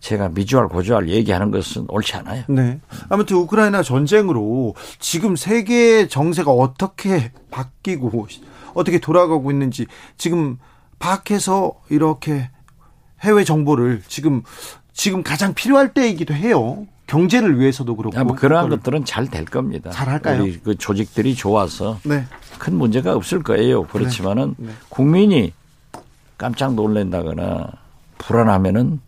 [0.01, 2.45] 제가 미주알 고주알 얘기하는 것은 옳지 않아요.
[2.49, 2.81] 네.
[3.09, 8.27] 아무튼 우크라이나 전쟁으로 지금 세계 정세가 어떻게 바뀌고
[8.75, 10.59] 어떻게 돌아가고 있는지 지금
[10.99, 12.51] 밖에서 이렇게
[13.21, 14.43] 해외 정보를 지금
[14.93, 16.87] 지금 가장 필요할 때이기도 해요.
[17.07, 18.17] 경제를 위해서도 그렇고.
[18.17, 19.91] 야, 뭐 그러한 것들은 잘 될 겁니다.
[19.91, 20.43] 잘 할까요?
[20.43, 22.25] 우리 그 조직들이 좋아서 네.
[22.59, 23.85] 큰 문제가 없을 거예요.
[23.85, 24.69] 그렇지만은 네.
[24.69, 24.73] 네.
[24.89, 25.53] 국민이
[26.39, 27.71] 깜짝 놀란다거나
[28.19, 29.01] 불안하면은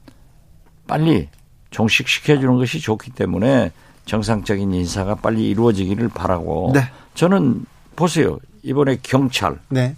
[0.86, 1.28] 빨리
[1.70, 3.72] 종식시켜 주는 것이 좋기 때문에
[4.06, 6.80] 정상적인 인사가 빨리 이루어지기를 바라고 네.
[7.14, 7.64] 저는
[7.96, 8.38] 보세요.
[8.62, 9.96] 이번에 경찰, 네.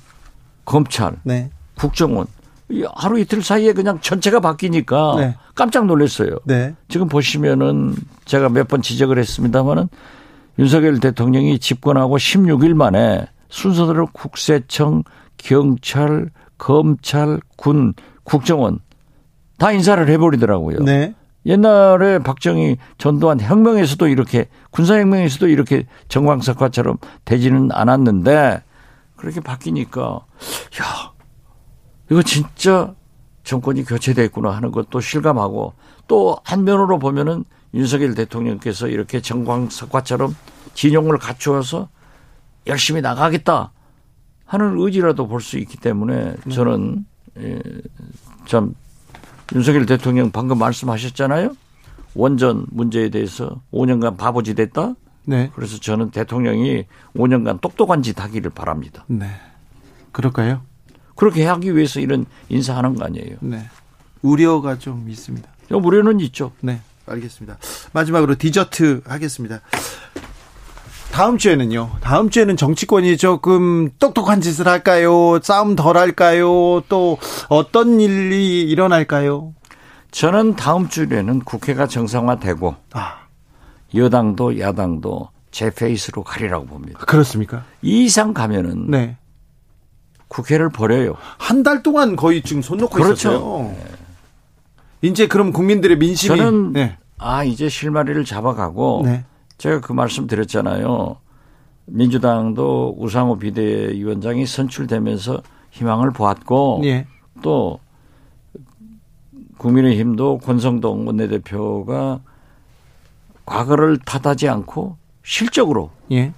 [0.65, 1.51] 검찰, 네.
[1.77, 2.27] 국정원
[2.95, 5.37] 하루 이틀 사이에 그냥 전체가 바뀌니까 네.
[5.55, 6.31] 깜짝 놀랐어요.
[6.45, 6.75] 네.
[6.89, 9.89] 지금 보시면은 제가 몇 번 지적을 했습니다마는
[10.59, 15.05] 윤석열 대통령이 집권하고 16일 만에 순서대로 국세청,
[15.37, 18.81] 경찰, 검찰, 군, 국정원
[19.59, 20.81] 다 인사를 해버리더라고요.
[20.81, 21.15] 네.
[21.47, 28.63] 옛날에 박정희 전두환 혁명에서도 이렇게 군사혁명에서도 이렇게 정광석화처럼 되지는 않았는데
[29.15, 30.03] 그렇게 바뀌니까
[30.83, 31.13] 야
[32.11, 32.95] 이거 진짜
[33.45, 35.75] 정권이 교체됐구나 하는 것도 실감하고
[36.09, 40.35] 또 한면으로 보면은 윤석열 대통령께서 이렇게 정광석화처럼
[40.75, 41.89] 진용을 갖추어서
[42.67, 43.73] 열심히 나가겠다
[44.45, 46.55] 하는 의지라도 볼 수 있기 때문에 네.
[46.55, 47.05] 저는
[47.39, 47.61] 예,
[48.47, 48.75] 참
[49.55, 51.55] 윤석열 대통령 방금 말씀하셨잖아요.
[52.15, 54.95] 원전 문제에 대해서 5년간 바보짓 됐다.
[55.25, 55.51] 네.
[55.55, 59.05] 그래서 저는 대통령이 5년간 똑똑한 짓 하기를 바랍니다.
[59.09, 59.27] 네.
[60.13, 60.63] 그럴까요?
[61.17, 63.37] 그렇게 하기 위해서 이런 인사하는 거 아니에요.
[63.41, 63.69] 네.
[64.23, 65.49] 우려가 좀 있습니다.
[65.71, 66.53] 우려는 있죠.
[66.61, 66.81] 네.
[67.07, 67.59] 알겠습니다.
[67.93, 69.61] 마지막으로 디저트 하겠습니다.
[71.13, 71.93] 다음 주에는요.
[72.03, 75.41] 다음 주에는 정치권이 조금 똑똑한 짓을 할까요?
[75.43, 76.83] 싸움 덜 할까요?
[76.89, 79.55] 또 어떤 일이 일어날까요?
[80.11, 83.27] 저는 다음 주에는 국회가 정상화되고 아.
[83.95, 86.99] 여당도 야당도 제 페이스로 가리라고 봅니다.
[86.99, 87.65] 그렇습니까?
[87.81, 89.17] 이 이상 가면은 네.
[90.29, 91.15] 국회를 버려요.
[91.39, 93.13] 한 달 동안 거의 지금 손 놓고 그렇죠.
[93.31, 93.63] 있었어요.
[93.75, 93.85] 네.
[95.03, 96.99] 이제 그럼 국민들의 민심이 저는 네.
[97.19, 99.25] 아 이제 실마리를 잡아가고 네.
[99.59, 101.17] 제가 그 말씀 드렸잖아요.
[101.87, 107.07] 민주당도 우상호 비대위원장이 선출되면서 희망을 보았고 예.
[107.43, 107.79] 또
[109.59, 112.21] 국민의힘도 권성동 원내대표가
[113.47, 116.33] 과거를 탓하지 않고 실적으로 예.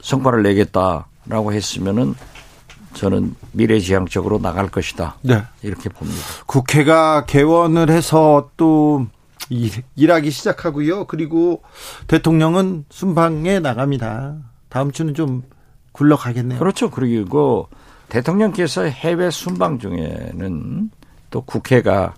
[0.00, 1.06] 성과를 내겠다.
[1.26, 2.14] 라고 했으면은
[2.94, 5.16] 저는 미래지향적으로 나갈 것이다.
[5.22, 5.42] 네.
[5.62, 6.20] 이렇게 봅니다.
[6.46, 9.06] 국회가 개원을 해서 또
[9.48, 11.06] 일, 하기 시작하고요.
[11.06, 11.62] 그리고
[12.06, 14.36] 대통령은 순방에 나갑니다.
[14.68, 15.42] 다음 주는 좀
[15.92, 16.58] 굴러가겠네요.
[16.58, 16.90] 그렇죠.
[16.90, 17.68] 그리고
[18.08, 20.90] 대통령께서 해외 순방 중에는
[21.30, 22.14] 또 국회가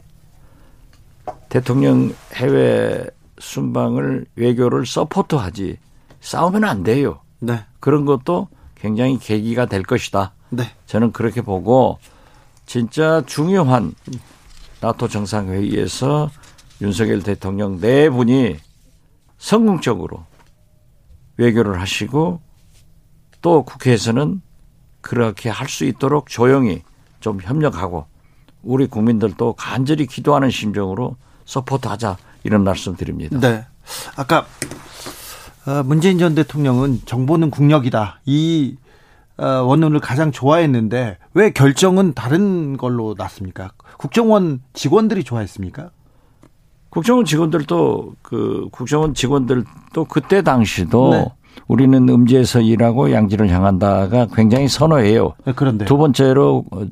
[1.49, 3.05] 대통령 해외
[3.39, 5.79] 순방을 외교를 서포트하지
[6.21, 7.21] 싸우면 안 돼요.
[7.41, 7.65] 네.
[7.81, 8.49] 그런 것도
[8.83, 10.33] 굉장히 계기가 될 것이다.
[10.51, 10.65] 네.
[10.87, 12.01] 저는 그렇게 보고
[12.67, 13.95] 진짜 중요한
[14.81, 16.31] 나토 정상회의에서
[16.81, 18.57] 윤석열 대통령 네 분이
[19.39, 20.25] 성공적으로
[21.37, 22.41] 외교를 하시고
[23.41, 24.43] 또 국회에서는
[25.01, 26.83] 그렇게 할 수 있도록 조용히
[27.21, 28.07] 좀 협력하고
[28.65, 33.39] 우리 국민들도 간절히 기도하는 심정으로 서포트하자 이런 말씀 드립니다.
[33.39, 33.65] 네.
[34.17, 34.45] 아까 어,
[35.85, 38.21] 문재인 전 대통령은 정보는 국력이다.
[38.25, 38.77] 이
[39.39, 43.71] 어, 원론을 가장 좋아했는데 왜 결정은 다른 걸로 났습니까?
[43.97, 45.91] 국정원 직원들이 좋아했습니까?
[46.91, 51.27] 국정원 직원들도 그 국정원 직원들도 그때 당시도 네.
[51.67, 55.33] 우리는 음지에서 일하고 양지를 향한다가 굉장히 선호해요.
[55.45, 56.83] 네, 그런데 두 번째로 어,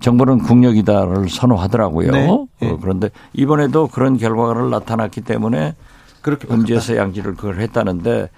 [0.00, 2.10] 정부는 국력이다를 선호하더라고요.
[2.10, 2.28] 네.
[2.28, 2.76] 어, 네.
[2.80, 5.74] 그런데 이번에도 그런 결과를 나타났기 때문에
[6.26, 8.30] 그렇게 음지에서 양지를 그걸 했다는데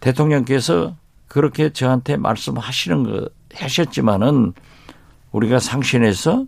[0.00, 0.96] 대통령께서
[1.28, 4.54] 그렇게 저한테 말씀하시는 거 하셨지만은
[5.30, 6.46] 우리가 상신해서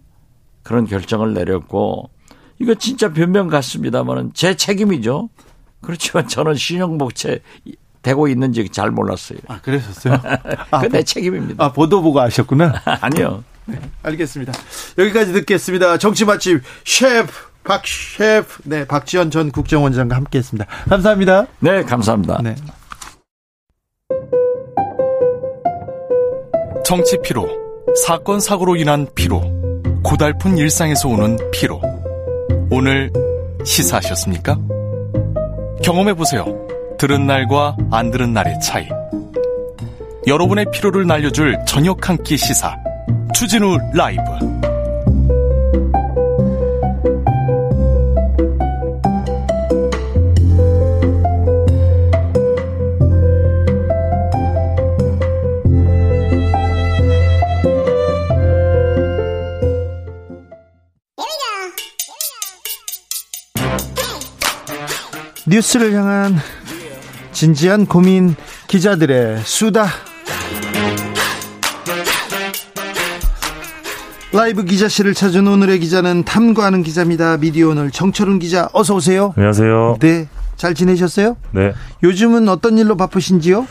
[0.64, 2.10] 그런 결정을 내렸고
[2.58, 5.28] 이거 진짜 변명 같습니다만은 제 책임이죠.
[5.80, 7.40] 그렇지만 저는 신용복체
[8.02, 9.38] 되고 있는지 잘 몰랐어요.
[9.46, 10.20] 아, 그러셨어요?
[10.72, 11.64] 아, 그내 책임입니다.
[11.64, 12.82] 아, 보도 보고 아셨구나?
[13.00, 13.44] 아니요.
[13.66, 14.52] 네, 알겠습니다.
[14.98, 15.98] 여기까지 듣겠습니다.
[15.98, 20.66] 정치 맛집 셰프 박 셰프 네 박지원 전 국정원장과 함께 했습니다.
[20.88, 21.46] 감사합니다.
[21.60, 22.40] 네 감사합니다.
[22.42, 22.54] 네.
[26.84, 27.46] 정치 피로,
[28.04, 29.40] 사건 사고로 인한 피로,
[30.02, 31.80] 고달픈 일상에서 오는 피로.
[32.70, 33.12] 오늘
[33.64, 34.58] 시사하셨습니까?
[35.84, 36.44] 경험해 보세요.
[36.98, 38.88] 들은 날과 안 들은 날의 차이.
[40.26, 42.76] 여러분의 피로를 날려줄 저녁 한 끼 시사.
[43.34, 44.22] 추진우 라이브.
[65.50, 66.36] 뉴스를 향한
[67.32, 68.36] 진지한 고민
[68.68, 69.86] 기자들의 수다.
[74.32, 77.36] 라이브 기자실을 찾은 오늘의 기자는 탐구하는 기자입니다.
[77.38, 79.34] 미디어 오늘 정철훈 기자 어서 오세요.
[79.36, 79.96] 안녕하세요.
[79.98, 80.28] 네.
[80.54, 81.36] 잘 지내셨어요?
[81.50, 81.72] 네.
[82.04, 83.66] 요즘은 어떤 일로 바쁘신지요?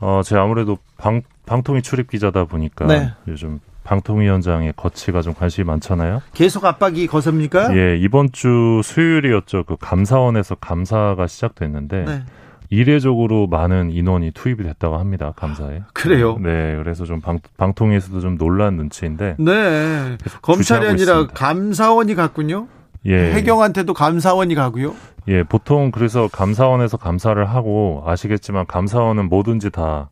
[0.00, 3.12] 어, 제가 아무래도 방, 방통위 출입 기자다 보니까 네.
[3.28, 6.22] 요즘 방통위원장의 거치가 좀 관심이 많잖아요.
[6.32, 7.76] 계속 압박이 거셉니까?
[7.76, 9.64] 예, 이번 주 수요일이었죠.
[9.64, 12.22] 그 감사원에서 감사가 시작됐는데 네.
[12.68, 15.32] 이례적으로 많은 인원이 투입이 됐다고 합니다.
[15.34, 15.82] 감사에.
[15.92, 16.38] 그래요?
[16.40, 19.34] 네, 그래서 좀 방, 방통위에서도 좀 놀란 눈치인데.
[19.40, 20.16] 네.
[20.40, 21.34] 검찰이 아니라 있습니다.
[21.34, 22.68] 감사원이 갔군요.
[23.06, 23.32] 예.
[23.32, 24.94] 해경한테도 감사원이 가고요.
[25.26, 30.10] 예, 보통 그래서 감사원에서 감사를 하고 아시겠지만 감사원은 뭐든지 다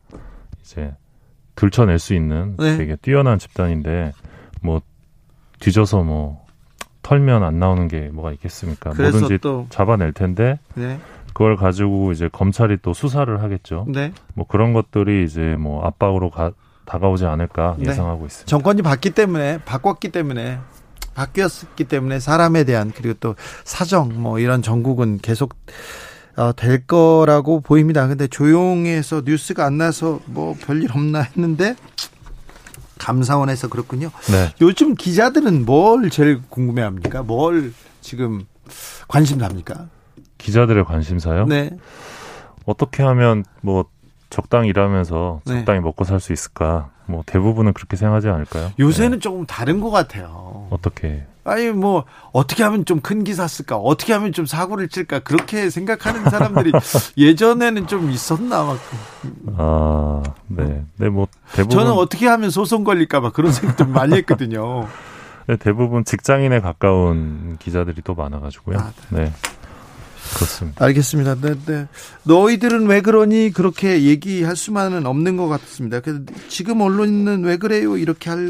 [0.59, 0.91] 이제
[1.59, 2.77] 들춰낼 수 있는 네.
[2.77, 4.13] 되게 뛰어난 집단인데
[4.61, 4.81] 뭐
[5.59, 6.45] 뒤져서 뭐
[7.01, 8.93] 털면 안 나오는 게 뭐가 있겠습니까?
[8.93, 9.67] 뭐든지 또.
[9.69, 10.97] 잡아낼 텐데 네.
[11.33, 13.85] 그걸 가지고 이제 검찰이 또 수사를 하겠죠.
[13.89, 14.13] 네.
[14.35, 16.51] 뭐 그런 것들이 이제 뭐 압박으로 가,
[16.85, 17.89] 다가오지 않을까 네.
[17.89, 18.49] 예상하고 있습니다.
[18.49, 20.59] 정권이 바뀌기 때문에 바꿨기 때문에
[21.13, 25.55] 바뀌었기 때문에 사람에 대한 그리고 또 사정 뭐 이런 전국은 계속
[26.39, 28.07] 어, 될 거라고 보입니다.
[28.07, 31.75] 근데 조용해서 뉴스가 안 나서 뭐 별일 없나 했는데
[32.97, 34.09] 감사원에서 그렇군요.
[34.31, 34.53] 네.
[34.61, 37.23] 요즘 기자들은 뭘 제일 궁금해합니까?
[37.23, 38.45] 뭘 지금
[39.09, 39.87] 관심사입니까?
[40.37, 41.45] 기자들의 관심사요?
[41.45, 41.71] 네.
[42.65, 43.83] 어떻게 하면 뭐
[44.29, 45.53] 적당히 일하면서 네.
[45.57, 45.83] 적당히 네.
[45.83, 46.89] 먹고 살 수 있을까?
[47.05, 48.71] 뭐 대부분은 그렇게 생각하지 않을까요?
[48.79, 49.19] 요새는 네.
[49.19, 50.67] 조금 다른 것 같아요.
[50.69, 51.25] 어떻게?
[51.49, 53.75] 아니 뭐 어떻게 하면 좀 큰 기사 쓸까?
[53.77, 55.19] 어떻게 하면 좀 사고를 칠까?
[55.19, 56.71] 그렇게 생각하는 사람들이
[57.17, 58.79] 예전에는 좀 있었나 막.
[59.57, 64.87] 아, 네, 네, 뭐 대부분 저는 어떻게 하면 소송 걸릴까봐 그런 생각 좀 많이 했거든요.
[65.47, 68.77] 네, 대부분 직장인에 가까운 기자들이 또 많아가지고요.
[68.77, 69.23] 아, 네.
[69.23, 69.33] 네.
[70.35, 70.85] 그렇습니다.
[70.85, 71.35] 알겠습니다.
[71.41, 71.87] 네, 네.
[72.23, 76.01] 너희들은 왜 그러니 그렇게 얘기할 수만은 없는 것 같습니다.
[76.01, 78.49] 그래서 지금 언론은 왜 그래요 이렇게 할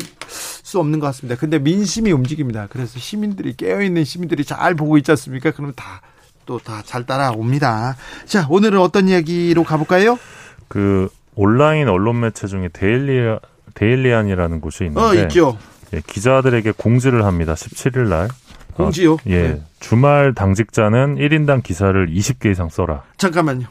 [0.69, 1.39] 수 없는 것 같습니다.
[1.39, 2.67] 근데 민심이 움직입니다.
[2.69, 5.49] 그래서 시민들이 깨어 있는 시민들이 잘 보고 있지 않습니까?
[5.51, 7.95] 그러면 다또 다 잘 따라옵니다.
[8.25, 10.19] 자 오늘은 어떤 이야기로 가볼까요?
[10.67, 13.35] 그 온라인 언론 매체 중에 데일리
[13.73, 15.57] 데일리안이라는 곳이 있는데 어, 있죠.
[15.93, 17.55] 예, 기자들에게 공지를 합니다.
[17.55, 18.29] 17일 날.
[18.75, 19.13] 공지요?
[19.13, 19.41] 어, 예.
[19.49, 19.61] 네.
[19.79, 23.03] 주말 당직자는 1인당 기사를 20개 이상 써라.
[23.17, 23.65] 잠깐만요.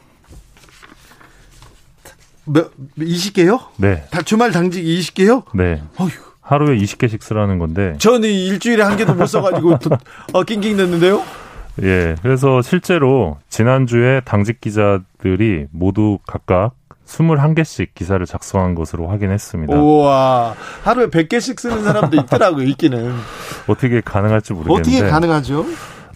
[2.45, 3.67] 몇, 20개요?
[3.77, 4.05] 네.
[4.11, 5.45] 다 주말 당직 20개요?
[5.53, 5.81] 네.
[5.97, 6.28] 어휴.
[6.49, 7.93] 하루에 20개씩 쓰라는 건데.
[7.99, 9.77] 저는 일주일에 한 개도 못 써가지고
[10.33, 11.21] 어, 낑낑 됐는데요?
[11.83, 12.15] 예.
[12.23, 16.71] 그래서 실제로 지난주에 당직 기자들이 모두 각각
[17.05, 19.77] 21개씩 기사를 작성한 것으로 확인했습니다.
[19.77, 20.55] 우와.
[20.83, 23.13] 하루에 100개씩 쓰는 사람도 있더라고요, 있기는.
[23.69, 24.89] 어떻게 가능할지 모르겠는데.
[24.97, 25.65] 어떻게 가능하죠?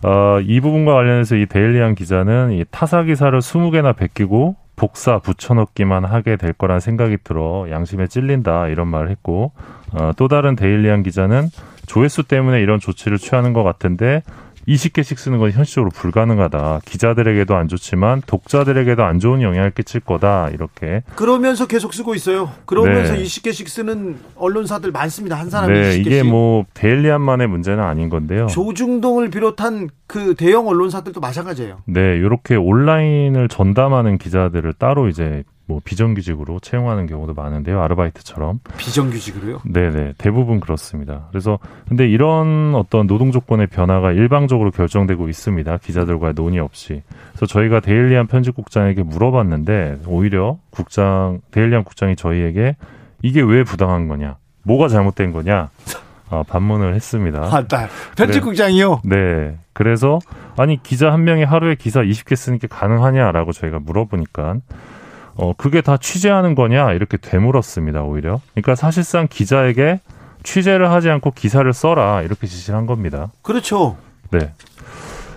[0.04, 6.36] 어, 이 부분과 관련해서 이 데일리안 기자는 이 타사 기사를 20개나 베끼고 복사 붙여넣기만 하게
[6.36, 9.54] 될 거란 생각이 들어 양심에 찔린다 이런 말을 했고
[9.94, 11.48] 어, 또 다른 데일리안 기자는
[11.86, 14.24] 조회수 때문에 이런 조치를 취하는 것 같은데
[14.68, 16.82] 20개씩 쓰는 건 현실적으로 불가능하다.
[16.86, 20.50] 기자들에게도 안 좋지만 독자들에게도 안 좋은 영향을 끼칠 거다.
[20.50, 21.04] 이렇게.
[21.16, 22.52] 그러면서 계속 쓰고 있어요.
[22.66, 23.24] 그러면서 네.
[23.24, 25.38] 20개씩 쓰는 언론사들 많습니다.
[25.38, 26.00] 한 사람이 네, 20개씩.
[26.00, 28.48] 이게 뭐 데일리안만의 문제는 아닌 건데요.
[28.48, 31.80] 조중동을 비롯한 그 대형 언론사들도 마찬가지예요.
[31.86, 37.82] 네, 이렇게 온라인을 전담하는 기자들을 따로 이제 뭐 비정규직으로 채용하는 경우도 많은데요.
[37.82, 38.60] 아르바이트처럼.
[38.78, 39.62] 비정규직으로요?
[39.66, 40.14] 네네.
[40.18, 41.28] 대부분 그렇습니다.
[41.30, 45.78] 그래서 근데 이런 어떤 노동 조건의 변화가 일방적으로 결정되고 있습니다.
[45.78, 47.02] 기자들과의 논의 없이.
[47.32, 52.76] 그래서 저희가 데일리안 편집국장에게 물어봤는데 오히려 국장 데일리안 국장이 저희에게
[53.22, 54.36] 이게 왜 부당한 거냐?
[54.64, 55.70] 뭐가 잘못된 거냐?
[56.30, 57.42] 어, 반문을 했습니다.
[57.52, 57.64] 아,
[58.18, 59.02] 편집국장이요?
[59.06, 59.58] 네.
[59.72, 60.20] 그래서
[60.58, 64.58] 아니 기자 한 명이 하루에 기사 20개 쓰는 게 가능하냐라고 저희가 물어보니까
[65.36, 68.40] 어, 그게 다 취재하는 거냐 이렇게 되물었습니다 오히려.
[68.54, 70.00] 그러니까 사실상 기자에게
[70.44, 73.32] 취재를 하지 않고 기사를 써라 이렇게 지시를 한 겁니다.
[73.42, 73.98] 그렇죠.
[74.32, 74.52] 네.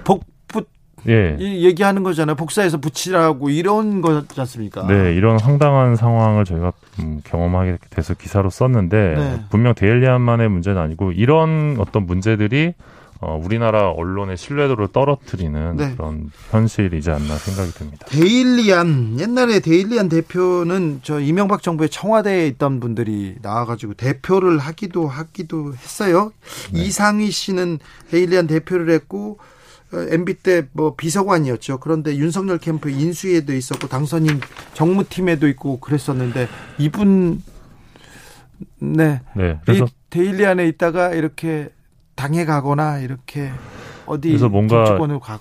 [0.05, 0.65] 복붙,
[1.09, 1.37] 예.
[1.39, 2.35] 얘기하는 거잖아요.
[2.35, 4.87] 복사해서 붙이라고 이런 거지 않습니까?
[4.87, 9.41] 네, 이런 황당한 상황을 저희가 음, 경험하게 돼서 기사로 썼는데 네.
[9.51, 12.75] 분명 데일리안만의 문제는 아니고 이런 어떤 문제들이
[13.21, 15.95] 어, 우리나라 언론의 신뢰도를 떨어뜨리는 네.
[15.95, 18.07] 그런 현실이지 않나 생각이 듭니다.
[18.07, 26.33] 데일리안 옛날에 데일리안 대표는 저 이명박 정부의 청와대에 있던 분들이 나와가지고 대표를 하기도 하기도 했어요.
[26.73, 26.83] 네.
[26.83, 27.79] 이상희 씨는
[28.11, 29.39] 데일리안 대표를 했고
[29.93, 31.79] MB 어, 때 뭐 비서관이었죠.
[31.79, 34.41] 그런데 윤석열 캠프 인수위에도 있었고 당선인
[34.75, 36.49] 정무팀에도 있고 그랬었는데
[36.79, 37.43] 이분
[38.79, 41.71] 네, 네 그래서 데일리안에 있다가 이렇게
[42.17, 43.51] 당에 가거나 이렇게
[44.07, 44.99] 어디 그래서 뭔가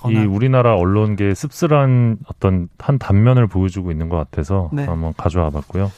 [0.10, 4.86] 이 우리나라 언론계의 씁쓸한 어떤 한 단면을 보여주고 있는 것 같아서 네.
[4.86, 5.92] 한번 가져와 봤고요.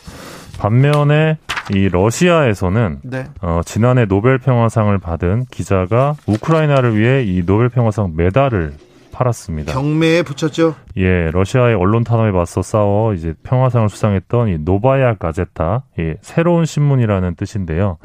[0.59, 1.37] 반면에
[1.73, 3.25] 이 러시아에서는 네.
[3.41, 8.73] 어, 지난해 노벨 평화상을 받은 기자가 우크라이나를 위해 이 노벨 평화상 메달을
[9.11, 9.73] 팔았습니다.
[9.73, 10.75] 경매에 붙였죠?
[10.97, 17.35] 예, 러시아의 언론 탄압에 맞서 싸워 이제 평화상을 수상했던 이 노바야 가제타, 예, 새로운 신문이라는
[17.35, 17.97] 뜻인데요.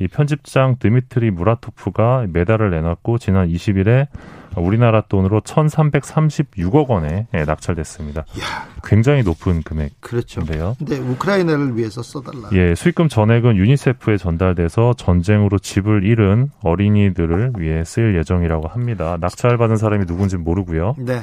[0.00, 4.08] 이 편집장 드미트리 무라토프가 메달을 내놨고 지난 20일에
[4.56, 8.24] 우리나라 돈으로 1,336억 원에 예, 낙찰됐습니다.
[8.36, 8.44] 이야.
[8.84, 9.98] 굉장히 높은 금액인데요.
[10.00, 10.40] 그렇죠.
[10.78, 12.50] 근데 우크라이나를 위해서 써달라.
[12.52, 19.16] 예, 수익금 전액은 유니세프에 전달돼서 전쟁으로 집을 잃은 어린이들을 위해 쓰일 예정이라고 합니다.
[19.20, 20.96] 낙찰받은 사람이 누군지 모르고요.
[20.98, 21.20] 네.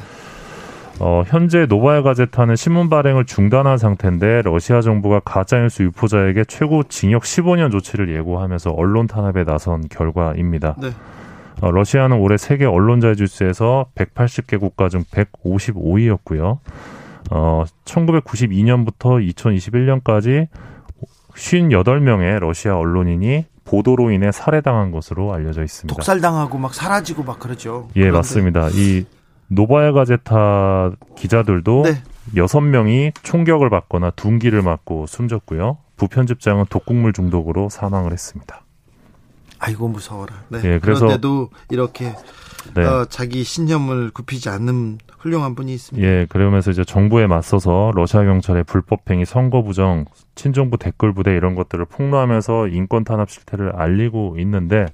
[1.04, 7.72] 어, 현재 노바야 가제타는 신문 발행을 중단한 상태인데 러시아 정부가 가짜뉴스 유포자에게 최고 징역 15년
[7.72, 10.76] 조치를 예고하면서 언론 탄압에 나선 결과입니다.
[10.80, 10.92] 네.
[11.62, 16.60] 어, 러시아는 올해 세계 언론자 지수에서 180개 국가 중 155위였고요.
[17.32, 20.50] 어, 1992년부터 2021년까지
[21.34, 25.96] 58명의 러시아 언론인이 보도로 인해 살해당한 것으로 알려져 있습니다.
[25.96, 27.88] 독살당하고 막 사라지고 막 그러죠.
[27.96, 28.18] 예, 그런데.
[28.18, 28.70] 맞습니다.
[28.74, 29.06] 이
[29.52, 31.84] 노바야 가제타 기자들도
[32.38, 32.70] 여섯 네.
[32.70, 35.78] 명이 총격을 받거나 둔기를 맞고 숨졌고요.
[35.98, 38.64] 부편집장은 독국물 중독으로 사망을 했습니다.
[39.60, 40.34] 아이고 무서워라.
[40.48, 40.62] 네.
[40.64, 42.16] 예, 그래서 그런데도 이렇게
[42.76, 42.84] 네.
[42.84, 46.08] 어, 자기 신념을 굽히지 않는 훌륭한 분이 있습니다.
[46.08, 51.86] 예, 그러면서 이제 정부에 맞서서 러시아 경찰의 불법행위, 선거 부정, 친정부 댓글 부대 이런 것들을
[51.86, 54.86] 폭로하면서 인권 탄압 실태를 알리고 있는데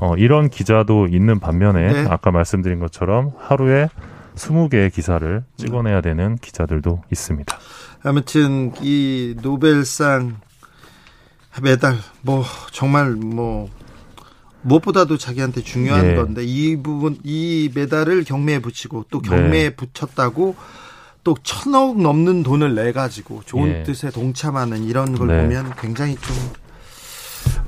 [0.00, 2.06] 어, 이런 기자도 있는 반면에 네.
[2.08, 3.88] 아까 말씀드린 것처럼 하루에
[4.34, 7.56] 20개의 기사를 찍어내야 되는 기자들도 있습니다.
[8.02, 10.36] 아무튼 이 노벨상
[11.62, 13.70] 메달 뭐 정말 뭐
[14.62, 16.14] 무엇보다도 자기한테 중요한 네.
[16.16, 19.76] 건데 이 부분 이 메달을 경매에 붙이고 또 경매에 네.
[19.76, 20.56] 붙였다고
[21.22, 23.82] 또 천억 넘는 돈을 내 가지고 좋은 네.
[23.84, 25.42] 뜻에 동참하는 이런 걸 네.
[25.42, 26.36] 보면 굉장히 좀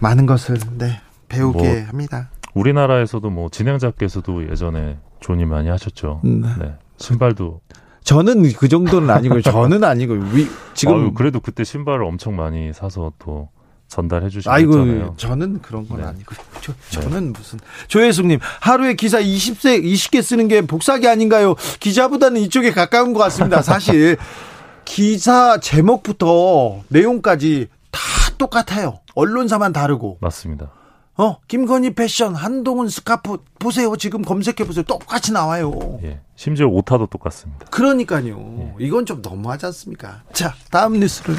[0.00, 2.30] 많은 것을 네 배우게 뭐, 합니다.
[2.54, 6.20] 우리나라에서도 뭐 진행자께서도 예전에 존이 많이 하셨죠.
[6.24, 6.48] 네.
[6.58, 6.74] 네.
[6.98, 7.60] 신발도
[8.04, 13.12] 저는 그 정도는 아니고 저는 아니고 위, 지금 아유, 그래도 그때 신발을 엄청 많이 사서
[13.18, 13.48] 또
[13.88, 15.14] 전달해 주셨잖아요.
[15.16, 16.04] 저는 그런 건 네.
[16.04, 17.38] 아니고 저, 저는 네.
[17.38, 17.58] 무슨
[17.88, 21.54] 조혜숙님 하루에 기사 20세 20개 쓰는 게 복사기 아닌가요?
[21.80, 23.62] 기자보다는 이쪽에 가까운 것 같습니다.
[23.62, 24.16] 사실
[24.84, 28.00] 기사 제목부터 내용까지 다
[28.38, 29.00] 똑같아요.
[29.14, 30.70] 언론사만 다르고 맞습니다.
[31.18, 35.98] 어 김건희 패션 한동훈 스카프 보세요 지금 검색해 보세요 똑같이 나와요.
[36.02, 37.66] 예 심지어 오타도 똑같습니다.
[37.70, 38.56] 그러니까요.
[38.60, 38.74] 예.
[38.84, 40.22] 이건 좀 너무하지 않습니까?
[40.32, 41.34] 자 다음 뉴스를.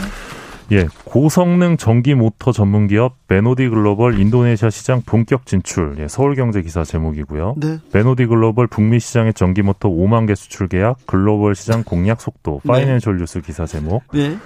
[0.69, 5.95] 예, 고성능 전기 모터 전문 기업 베노디 글로벌 인도네시아 시장 본격 진출.
[5.99, 7.55] 예, 서울경제 기사 제목이고요.
[7.57, 7.79] 네.
[7.93, 12.59] 베노디 글로벌 북미 시장의 전기 모터 5만 개 수출 계약, 글로벌 시장 공략 속도.
[12.65, 12.73] 네.
[12.73, 14.03] 파이낸셜 뉴스 기사 제목.
[14.11, 14.37] 네.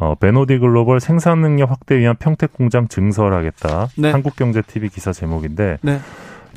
[0.00, 3.88] 어, 베노디 글로벌 생산 능력 확대 위한 평택 공장 증설하겠다.
[3.96, 4.10] 네.
[4.10, 5.78] 한국경제TV 기사 제목인데.
[5.82, 6.00] 네.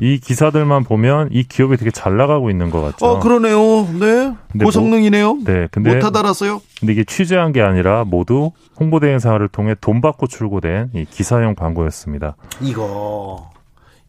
[0.02, 3.06] 이 기사들만 보면 이 기업이 되게 잘 나가고 있는 것 같죠.
[3.06, 3.58] 어, 그러네요.
[4.00, 4.34] 네.
[4.54, 5.34] 뭐 고성능이네요.
[5.36, 5.68] 뭐, 네.
[5.72, 6.62] 근데 못하 달았어요.
[6.80, 12.36] 근데 이게 취재한 게 아니라 모두 홍보대 행사를 통해 돈 받고 출고된 이 기사형 광고였습니다.
[12.62, 13.52] 이거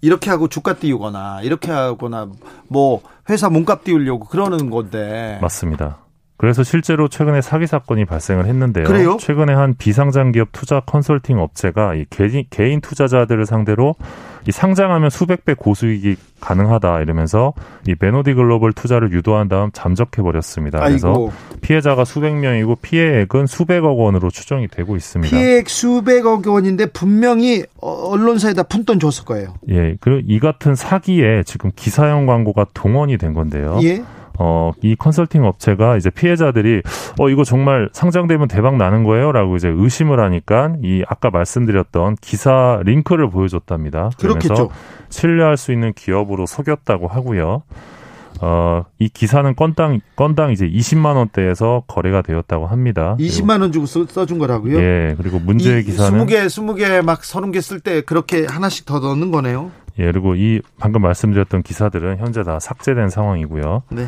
[0.01, 2.29] 이렇게 하고 주가 띄우거나 이렇게 하거나
[2.69, 5.39] 뭐 회사 몸값 띄우려고 그러는 건데.
[5.41, 5.99] 맞습니다.
[6.37, 8.85] 그래서 실제로 최근에 사기 사건이 발생을 했는데요.
[8.85, 9.17] 그래요?
[9.21, 13.95] 최근에 한 비상장 기업 투자 컨설팅 업체가 이 개인, 개인 투자자들을 상대로
[14.47, 17.55] 이 상장하면 수백 배 고수익이 가능하다 이러면서
[17.87, 20.81] 이 베노디 글로벌 투자를 유도한 다음 잠적해 버렸습니다.
[20.81, 21.31] 그래서
[21.63, 25.35] 피해자가 수백 명이고 피해액은 수백억 원으로 추정이 되고 있습니다.
[25.35, 29.55] 피해액 수백억 원인데 분명히 언론사에다 푼돈 줬을 거예요.
[29.71, 33.79] 예, 그리고 이 같은 사기에 지금 기사형 광고가 동원이 된 건데요.
[33.83, 34.03] 예.
[34.39, 36.83] 어, 이 컨설팅 업체가 이제 피해자들이
[37.19, 39.33] 어, 이거 정말 상장되면 대박 나는 거예요?
[39.33, 44.11] 라고 이제 의심을 하니까 이 아까 말씀드렸던 기사 링크를 보여줬답니다.
[44.19, 44.71] 그렇겠죠.
[45.09, 47.63] 신뢰할 수 있는 기업으로 속였다고 하고요.
[48.41, 53.17] 어, 이 기사는 건당, 건당 이제 20만 원대에서 거래가 되었다고 합니다.
[53.21, 54.77] 20만 원 주고 써, 써준 거라고요?
[54.79, 59.71] 예, 그리고 문제의 기사는 20개, 20개 막 30개 쓸 때 그렇게 하나씩 더 넣는 거네요?
[59.99, 63.83] 예, 그리고 이 방금 말씀드렸던 기사들은 현재 다 삭제된 상황이고요.
[63.91, 64.07] 네.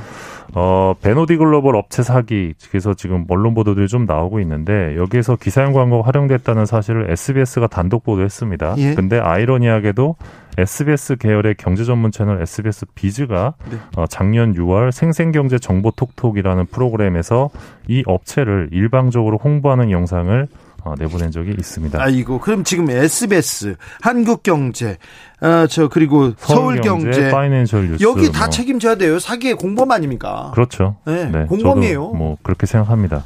[0.55, 6.07] 어, 베노디 글로벌 업체 사기, 그래서 지금 언론 보도들이 좀 나오고 있는데 여기에서 기사용 광고가
[6.07, 8.75] 활용됐다는 사실을 SBS가 단독 보도했습니다.
[8.79, 8.95] 예.
[8.95, 10.17] 근데 아이러니하게도
[10.59, 13.77] SBS 계열의 경제 전문 채널 SBS 비즈가 네.
[13.97, 17.51] 어, 작년 6월 생생경제 정보 톡톡이라는 프로그램에서
[17.89, 20.66] 이 업체를 일방적으로 홍보하는 영상을 어,
[20.99, 22.01] 내보낸 적이 있습니다.
[22.01, 24.99] 아이고, 그럼 지금 SBS, 한국경제,
[25.41, 28.51] 어, 저 그리고 서울경제, 파이낸셜 뉴스 여기 다 뭐.
[28.51, 29.19] 책임져야 돼요.
[29.19, 30.51] 사기의 공범 아닙니까?
[30.55, 30.97] 그렇죠.
[31.05, 32.13] 네, 네 공범이에요.
[32.13, 33.25] 뭐 그렇게 생각합니다.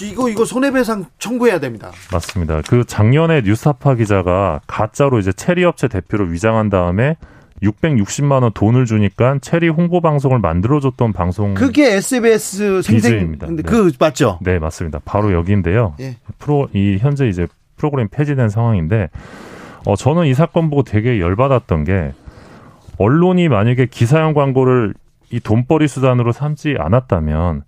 [0.00, 1.90] 이거 이거 손해배상 청구해야 됩니다.
[2.12, 2.62] 맞습니다.
[2.66, 7.16] 그 작년에 뉴스타파 기자가 가짜로 이제 체리 업체 대표로 위장한 다음에
[7.62, 13.46] 660만 원 돈을 주니까 체리 홍보 방송을 만들어줬던 방송 그게 SBS 생생입니다.
[13.48, 13.62] 네.
[13.62, 14.38] 그 맞죠?
[14.42, 15.00] 네 맞습니다.
[15.04, 15.94] 바로 여기인데요.
[16.00, 16.16] 예.
[16.38, 17.46] 프로 이 현재 이제
[17.76, 19.08] 프로그램 폐지된 상황인데
[19.86, 22.12] 어 저는 이 사건 보고 되게 열받았던 게
[22.98, 24.94] 언론이 만약에 기사형 광고를
[25.30, 27.62] 이 돈벌이 수단으로 삼지 않았다면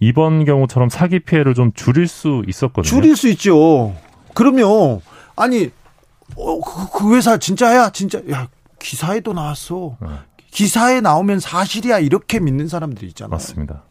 [0.00, 2.82] 이번 경우처럼 사기 피해를 좀 줄일 수 있었거든요.
[2.88, 3.94] 줄일 수 있죠.
[4.34, 5.02] 그럼요.
[5.36, 5.70] 아니
[6.36, 8.48] 어, 그, 그 회사 진짜야 진짜 야
[8.80, 9.96] 기사에도 나왔어.
[10.00, 10.08] 네.
[10.50, 13.30] 기사에 나오면 사실이야 이렇게 믿는 사람들이 있잖아요.
[13.30, 13.84] 맞습니다.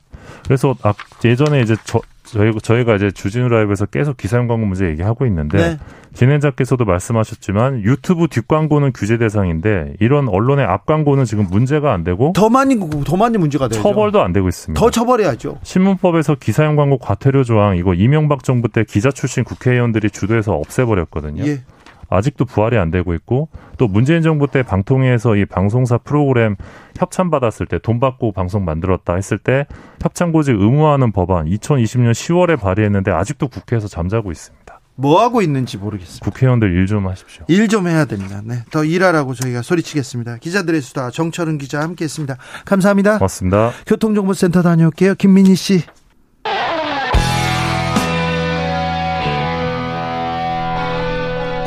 [0.44, 5.26] 그래서 아, 예전에 이제 저, 저희, 저희가 이제 주진우 라이브에서 계속 기사용 광고 문제 얘기하고
[5.26, 5.80] 있는데 네.
[6.14, 12.78] 진행자께서도 말씀하셨지만 유튜브 뒷광고는 규제 대상인데 이런 언론의 앞광고는 지금 문제가 안 되고 더 많이
[13.06, 13.82] 더 많이 문제가 되죠.
[13.82, 14.80] 처벌도 안 되고 있습니다.
[14.80, 15.60] 더 처벌해야죠.
[15.64, 21.46] 신문법에서 기사용 광고 과태료 조항 이거 이명박 정부 때 기자 출신 국회의원들이 주도해서 없애버렸거든요.
[21.46, 21.62] 예.
[22.10, 26.56] 아직도 부활이 안 되고 있고 또 문재인 정부 때 방통위에서 이 방송사 프로그램
[26.98, 29.66] 협찬 받았을 때 돈 받고 방송 만들었다 했을 때
[30.02, 34.80] 협찬 고지 의무화하는 법안 2020년 10월에 발의했는데 아직도 국회에서 잠자고 있습니다.
[34.96, 36.26] 뭐 하고 있는지 모르겠습니다.
[36.26, 37.46] 국회의원들 일 좀 하십시오.
[37.48, 38.42] 일 좀 해야 됩니다.
[38.44, 38.56] 네.
[38.70, 40.38] 더 일하라고 저희가 소리치겠습니다.
[40.38, 42.36] 기자들의 수다 정철은 기자 함께 했습니다.
[42.66, 43.14] 감사합니다.
[43.20, 43.72] 고맙습니다.
[43.88, 45.16] 교통정보센터 다녀올게요.
[45.16, 45.84] 김민희 씨.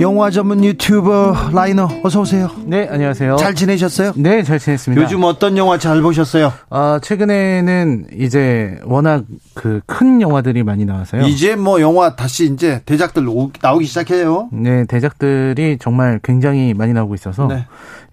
[0.00, 2.50] 영화 전문 유튜버 라이너 어서 오세요.
[2.66, 3.36] 네, 안녕하세요.
[3.36, 4.12] 잘 지내셨어요?
[4.16, 5.00] 네, 잘 지냈습니다.
[5.02, 6.52] 요즘 어떤 영화 잘 보셨어요?
[6.68, 9.24] 아, 최근에는 이제 워낙
[9.54, 11.22] 그 큰 영화들이 많이 나와서요.
[11.22, 13.24] 이제 뭐 영화 다시 이제 대작들
[13.62, 14.48] 나오기 시작해요.
[14.52, 17.64] 네, 대작들이 정말 굉장히 많이 나오고 있어서 네.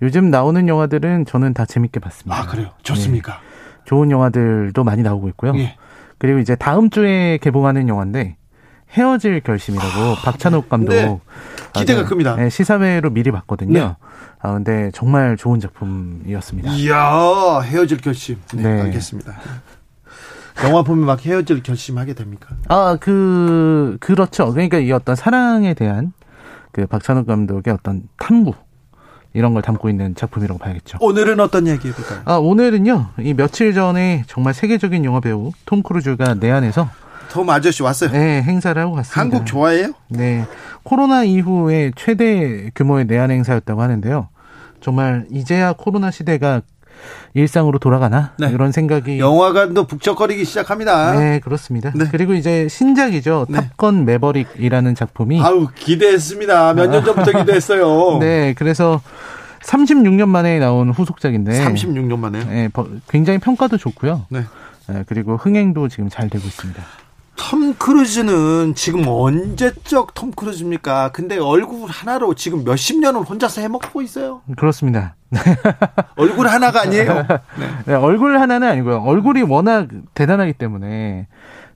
[0.02, 2.40] 요즘 나오는 영화들은 저는 다 재밌게 봤습니다.
[2.42, 2.70] 아, 그래요?
[2.84, 3.34] 좋습니까?
[3.34, 3.38] 네.
[3.86, 5.54] 좋은 영화들도 많이 나오고 있고요.
[5.58, 5.76] 예.
[6.20, 8.36] 그리고 이제 다음 주에 개봉하는 영화인데
[8.94, 11.20] 헤어질 결심이라고 아, 박찬욱 감독 네.
[11.74, 12.36] 기대가 큽니다.
[12.36, 13.74] 네, 시사회로 미리 봤거든요.
[13.80, 13.96] 네.
[14.40, 16.72] 아 근데 정말 좋은 작품이었습니다.
[16.74, 18.38] 이야 헤어질 결심.
[18.54, 18.82] 네, 네.
[18.82, 19.34] 알겠습니다.
[20.64, 22.50] 영화 보면 막 헤어질 결심하게 됩니까?
[22.68, 24.52] 아 그 그렇죠.
[24.52, 26.12] 그러니까 이 어떤 사랑에 대한
[26.72, 28.54] 그 박찬욱 감독의 어떤 탐구
[29.34, 30.98] 이런 걸 담고 있는 작품이라고 봐야겠죠.
[31.00, 32.22] 오늘은 어떤 이야기 해볼까요?
[32.26, 36.90] 아 오늘은요 이 며칠 전에 정말 세계적인 영화 배우 톰 크루즈가 내한에서
[37.32, 38.12] 톰 아저씨 왔어요.
[38.12, 39.20] 네, 행사를 하고 갔습니다.
[39.22, 39.94] 한국 좋아해요?
[40.10, 40.46] 네.
[40.84, 44.28] 코로나 이후에 최대 규모의 내한 행사였다고 하는데요.
[44.82, 46.62] 정말 이제야 코로나 시대가
[47.34, 48.50] 일상으로 돌아가나 네.
[48.50, 51.14] 이런 생각이 영화관도 북적거리기 시작합니다.
[51.14, 51.92] 네 그렇습니다.
[51.96, 52.06] 네.
[52.12, 53.56] 그리고 이제 신작이죠 네.
[53.60, 56.74] 탑건 매버릭이라는 작품이 아우 기대했습니다.
[56.74, 58.20] 몇 년 전부터 기대했어요.
[58.20, 59.02] 네 그래서
[59.64, 62.44] 36년 만에 나온 후속작인데 36년 만에요?
[62.46, 62.70] 네
[63.08, 64.26] 굉장히 평가도 좋고요.
[64.30, 64.44] 네.
[64.88, 66.84] 네 그리고 흥행도 지금 잘 되고 있습니다.
[67.36, 71.12] 톰 크루즈는 지금 언제적 톰 크루즈입니까?
[71.12, 74.42] 근데 얼굴 하나로 지금 몇십 년을 혼자서 해먹고 있어요.
[74.58, 75.16] 그렇습니다.
[76.18, 77.14] 얼굴 하나가 아니에요.
[77.58, 77.68] 네.
[77.88, 79.02] 네, 얼굴 하나는 아니고요.
[79.02, 81.28] 얼굴이 워낙 대단하기 때문에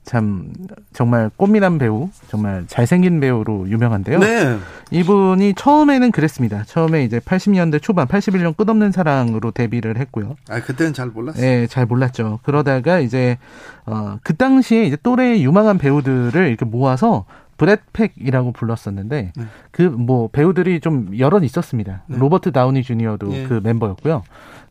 [0.06, 0.52] 참
[0.92, 4.20] 정말 꽃미남 배우, 정말 잘생긴 배우로 유명한데요.
[4.20, 4.56] 네.
[4.92, 6.62] 이분이 처음에는 그랬습니다.
[6.64, 10.36] 처음에 이제 80년대 초반, 81년 끝없는 사랑으로 데뷔를 했고요.
[10.48, 11.42] 아, 그때는 잘 몰랐어요.
[11.42, 12.38] 네, 잘 몰랐죠.
[12.44, 13.36] 그러다가 이제
[13.84, 19.44] 어, 그 당시에 이제 또래 유망한 배우들을 이렇게 모아서 Brat Pack이라고 불렀었는데 네.
[19.72, 22.04] 그 뭐 배우들이 좀 여러 있었습니다.
[22.06, 22.18] 네.
[22.18, 23.46] 로버트 다우니 주니어도 예.
[23.48, 24.22] 그 멤버였고요.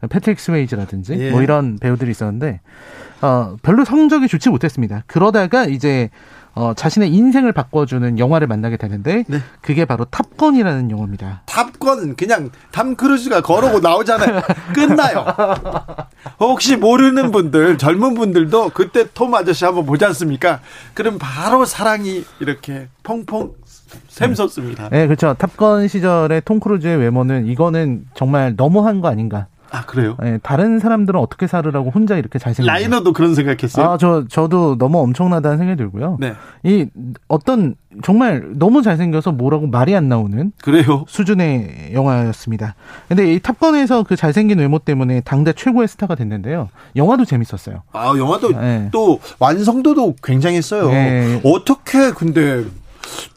[0.09, 1.31] 패트릭 스웨이즈라든지 예.
[1.31, 2.61] 뭐 이런 배우들이 있었는데
[3.21, 5.03] 어 별로 성적이 좋지 못했습니다.
[5.07, 6.09] 그러다가 이제
[6.55, 9.39] 어, 자신의 인생을 바꿔주는 영화를 만나게 되는데 네.
[9.61, 11.41] 그게 바로 탑건이라는 영화입니다.
[11.45, 14.41] 탑건 그냥 탐 크루즈가 걸어 나오잖아요.
[14.73, 15.25] 끝나요.
[16.39, 20.61] 혹시 모르는 분들 젊은 분들도 그때 톰 아저씨 한번 보지 않습니까?
[20.93, 23.51] 그럼 바로 사랑이 이렇게 펑펑
[24.07, 24.87] 샘솟습니다.
[24.89, 25.35] 네, 그렇죠.
[25.37, 29.47] 탑건 시절의 톰 크루즈의 외모는 이거는 정말 너무한 거 아닌가.
[29.71, 30.15] 아 그래요?
[30.21, 33.91] 네, 다른 사람들은 어떻게 살으라고 혼자 이렇게 잘생겼 라이너도 그런 생각했어요?
[33.91, 36.17] 아저 저도 너무 엄청나다는 생각이 들고요.
[36.19, 36.33] 네.
[36.63, 36.87] 이
[37.27, 42.75] 어떤 정말 너무 잘생겨서 뭐라고 말이 안 나오는 그래요 수준의 영화였습니다.
[43.07, 46.69] 근데 이 탑건에서 그 잘생긴 외모 때문에 당대 최고의 스타가 됐는데요.
[46.95, 47.83] 영화도 재밌었어요.
[47.91, 48.89] 아 영화도 네.
[48.91, 50.89] 또 완성도도 굉장했어요.
[50.89, 51.41] 네.
[51.43, 52.65] 어떻게 근데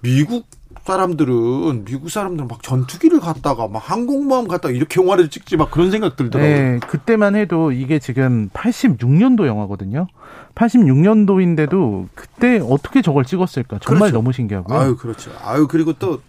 [0.02, 0.46] 미국
[0.88, 6.16] 사람들은 미국 사람들은 막 전투기를 갔다가 막 항공모함 갔다가 이렇게 영화를 찍지 막 그런 생각
[6.16, 6.54] 들더라고요.
[6.54, 10.06] 네, 그때만 해도 이게 지금 86년도 영화거든요.
[10.54, 14.16] 86년도인데도 그때 어떻게 저걸 찍었을까 정말 그렇죠.
[14.16, 14.78] 너무 신기하고요.
[14.78, 15.30] 아유 그렇죠.
[15.44, 16.20] 아유 그리고 또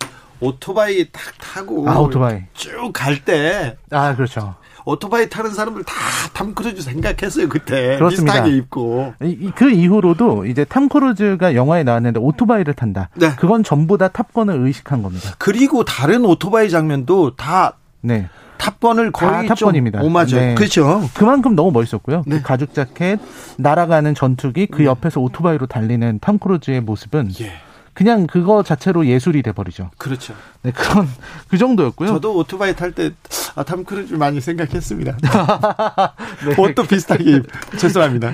[0.41, 4.55] 오토바이 탁 타고 아, 오토바이 쭉 갈 때 아 그렇죠.
[4.86, 5.93] 오토바이 타는 사람들 다
[6.34, 8.34] 탐 크루즈 생각했어요 그때 그렇습니다.
[8.43, 9.13] 비슷하게 입고
[9.55, 13.09] 그 이후로도 이제 탐 크루즈가 영화에 나왔는데 오토바이를 탄다.
[13.15, 13.36] 네.
[13.36, 15.32] 그건 전부 다 탑건을 의식한 겁니다.
[15.38, 18.30] 그리고 다른 오토바이 장면도 다 네.
[18.57, 20.01] 탑건을 거의 탑건입니다.
[20.01, 20.38] 오마주죠.
[20.38, 20.55] 네.
[20.55, 21.01] 그렇죠.
[21.13, 22.23] 그만큼 너무 멋있었고요.
[22.23, 22.38] 그 네.
[22.38, 23.19] 그 가죽 자켓,
[23.57, 24.86] 날아가는 전투기, 그 네.
[24.86, 27.51] 옆에서 오토바이로 달리는 탐 크루즈의 모습은 예.
[27.93, 29.91] 그냥 그거 자체로 예술이 돼버리죠.
[29.97, 30.33] 그렇죠.
[30.61, 31.07] 네, 그런
[31.47, 32.09] 그 정도였고요.
[32.09, 33.11] 저도 오토바이 탈 때
[33.55, 35.17] 아, 탐 크루즈 많이 생각했습니다.
[36.47, 36.55] 네.
[36.57, 37.41] 옷도 비슷하게
[37.77, 38.33] 죄송합니다.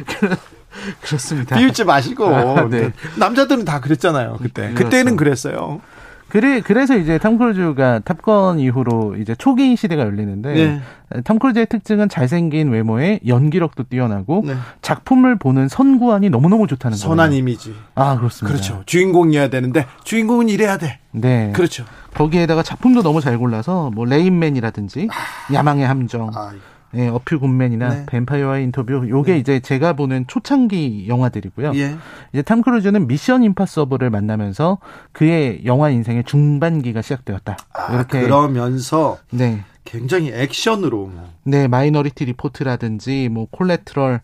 [1.01, 1.56] 그렇습니다.
[1.58, 2.91] 비웃지 마시고 아, 네.
[3.18, 4.38] 남자들은 다 그랬잖아요.
[4.41, 4.84] 그때 그렇죠.
[4.84, 5.82] 그때는 그랬어요.
[6.30, 11.22] 그래 그래서 이제 탐 크루즈가 탑건 이후로 이제 초기 시대가 열리는데 네.
[11.24, 14.56] 탐 크루즈의 특징은 잘생긴 외모에 연기력도 뛰어나고 네.
[14.82, 17.08] 작품을 보는 선구안이 너무너무 좋다는 거예요.
[17.08, 17.76] 선한 이미지.
[17.94, 18.52] 아 그렇습니다.
[18.54, 18.84] 그렇죠.
[18.86, 21.00] 주인공이어야 되는데 주인공은 이래야 돼.
[21.12, 21.52] 네.
[21.56, 21.86] 그렇죠.
[22.14, 25.54] 거기에다가 작품도 너무 잘 골라서 뭐 레인맨이라든지 아.
[25.54, 26.32] 야망의 함정.
[26.34, 26.52] 아.
[26.96, 28.06] 예, 어퓨 굿맨이나 네.
[28.08, 29.39] 뱀파이어와의 인터뷰 요게 네.
[29.39, 31.74] 이제 제가 보는 초창기 영화들이고요.
[31.76, 31.96] 예.
[32.34, 34.80] 이제 탐 크루즈는 미션 임파서블을 만나면서
[35.12, 37.58] 그의 영화 인생의 중반기가 시작되었다.
[37.74, 39.64] 아, 이렇게 그러면서 네.
[39.84, 41.12] 굉장히 액션으로
[41.43, 44.22] 네, 마이너리티 리포트라든지 뭐 콜레트럴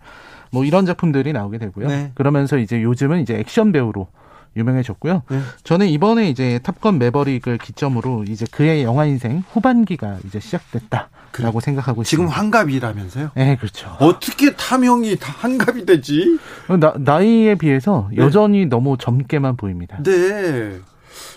[0.52, 1.88] 뭐 이런 작품들이 나오게 되고요.
[1.88, 2.12] 네.
[2.16, 4.08] 그러면서 이제 요즘은 이제 액션 배우로
[4.56, 5.24] 유명해졌고요.
[5.30, 5.40] 네.
[5.64, 11.10] 저는 이번에 이제 탑건 매버릭을 기점으로 이제 그의 영화 인생 후반기가 이제 시작됐다.
[11.40, 12.38] 라고 그, 생각하고 지금 있습니다.
[12.42, 13.32] 환갑이라면서요?
[13.36, 13.96] 네, 그렇죠.
[14.00, 16.38] 어떻게 탐형이 환갑이 되지?
[16.78, 18.18] 나, 나이에 비해서 네.
[18.18, 19.98] 여전히 너무 젊게만 보입니다.
[20.04, 20.80] 네.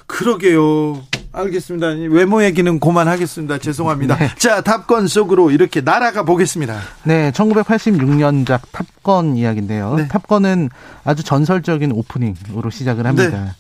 [0.07, 1.01] 그러게요.
[1.35, 1.89] 알겠습니다.
[2.11, 3.59] 외모 얘기는 그만하겠습니다.
[3.59, 4.17] 죄송합니다.
[4.17, 4.31] 네.
[4.39, 6.79] 자, 탑건 속으로 이렇게 날아가 보겠습니다.
[7.03, 9.97] 네, 1986년작 탑건 이야기인데요.
[9.97, 10.09] 네.
[10.09, 10.71] 탑건은
[11.05, 13.45] 아주 전설적인 오프닝으로 시작을 합니다.
[13.45, 13.51] 네.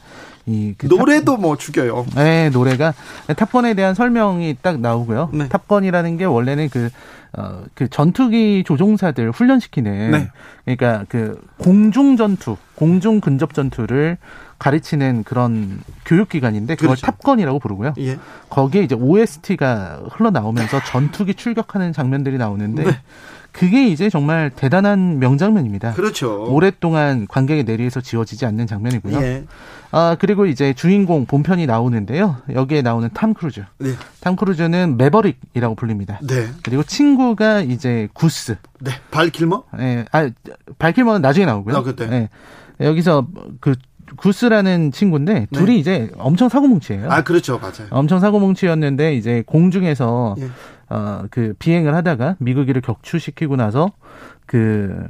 [0.46, 1.40] 이 그 노래도 탑...
[1.40, 2.06] 뭐 죽여요.
[2.14, 2.92] 네, 노래가
[3.34, 5.30] 탑건에 대한 설명이 딱 나오고요.
[5.32, 5.48] 네.
[5.48, 6.90] 탑건이라는 게 원래는 그
[7.36, 10.30] 어, 그 전투기 조종사들 훈련시키는 네.
[10.64, 14.18] 그러니까 그 공중 전투, 공중 근접 전투를
[14.58, 17.06] 가르치는 그런 교육기관인데 그걸 그렇죠.
[17.06, 17.94] 탑건이라고 부르고요.
[17.98, 18.18] 예.
[18.50, 22.98] 거기에 이제 OST가 흘러나오면서 전투기 출격하는 장면들이 나오는데 네.
[23.52, 25.92] 그게 이제 정말 대단한 명장면입니다.
[25.92, 26.44] 그렇죠.
[26.52, 29.20] 오랫동안 관객의 뇌리에서 지워지지 않는 장면이고요.
[29.20, 29.44] 예.
[29.92, 32.38] 아, 그리고 이제 주인공 본편이 나오는데요.
[32.52, 33.64] 여기에 나오는 탐 크루즈.
[33.78, 33.90] 네.
[34.18, 36.18] 탐 크루즈는 매버릭이라고 불립니다.
[36.26, 36.48] 네.
[36.64, 38.56] 그리고 친구가 이제 구스.
[38.80, 38.90] 네.
[39.12, 39.62] 발킬머?
[39.78, 40.04] 네.
[40.10, 40.28] 아,
[40.80, 41.76] 발킬머는 나중에 나오고요.
[41.76, 42.08] 아, 그때.
[42.08, 42.28] 네.
[42.80, 43.28] 여기서
[43.60, 43.76] 그
[44.16, 45.46] 구스라는 친구인데 네.
[45.52, 47.10] 둘이 이제 엄청 사고뭉치예요.
[47.10, 47.88] 아 그렇죠, 맞아요.
[47.90, 50.48] 엄청 사고뭉치였는데 이제 공중에서 예.
[50.88, 53.92] 어그 비행을 하다가 미국기를 격추시키고 나서
[54.46, 55.06] 그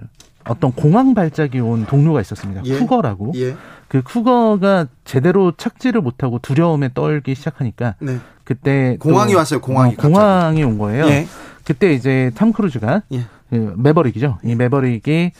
[0.47, 2.63] 어떤 공황 발작이 온 동료가 있었습니다.
[2.65, 2.79] 예.
[2.79, 3.33] 쿠거라고.
[3.37, 3.57] 예.
[3.89, 8.19] 그 쿠거가 제대로 착지를 못하고 두려움에 떨기 시작하니까 네.
[8.43, 9.61] 그때 공황이 왔어요.
[9.61, 11.07] 공황이 어, 공황이 온 거예요.
[11.07, 11.27] 예.
[11.65, 13.25] 그때 이제 탐 크루즈가 예.
[13.51, 14.39] 그 매버릭이죠.
[14.45, 15.33] 이 매버릭이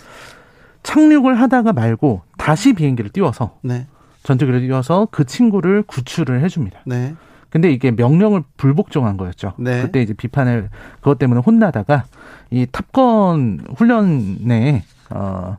[0.85, 3.87] 착륙을 하다가 말고 다시 비행기를 띄워서 네.
[4.23, 6.81] 전투기를 띄워서 그 친구를 구출을 해줍니다.
[6.87, 7.15] 네.
[7.51, 9.55] 근데 이게 명령을 불복종한 거였죠.
[9.59, 9.83] 네.
[9.83, 12.05] 그때 이제 비판을 그것 때문에 혼나다가
[12.51, 15.57] 이 탑건 훈련에 어,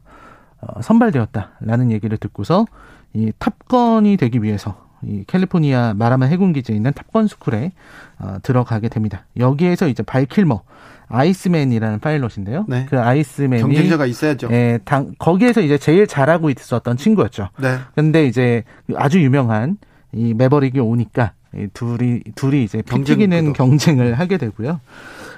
[0.61, 2.65] 어 선발되었다라는 얘기를 듣고서
[3.13, 7.71] 이 탑건이 되기 위해서 이 캘리포니아 미라마 해군 기지에 있는 탑건 스쿨에
[8.19, 9.26] 어, 들어가게 됩니다.
[9.38, 10.63] 여기에서 이제 발킬머
[11.08, 12.66] 아이스맨이라는 파일럿인데요.
[12.68, 12.86] 네.
[12.89, 14.49] 그 아이스맨이 경쟁자가 있어야죠.
[14.51, 17.49] 예, 당, 거기에서 이제 제일 잘하고 있었던 친구였죠.
[17.60, 17.78] 네.
[17.95, 18.64] 근데 이제
[18.95, 19.78] 아주 유명한
[20.12, 24.80] 이 매버릭이 오니까 이 둘이 둘이 이제 피튀기는 경쟁을 하게 되고요.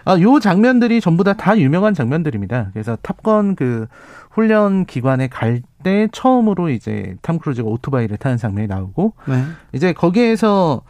[0.05, 2.69] 아, 요 장면들이 전부 다다 유명한 장면들입니다.
[2.73, 3.87] 그래서 탑건 그
[4.31, 9.41] 훈련 기관에 갈 때 처음으로 이제 탐 크루즈가 오토바이를 타는 장면이 나오고 네.
[9.71, 10.81] 이제 거기에서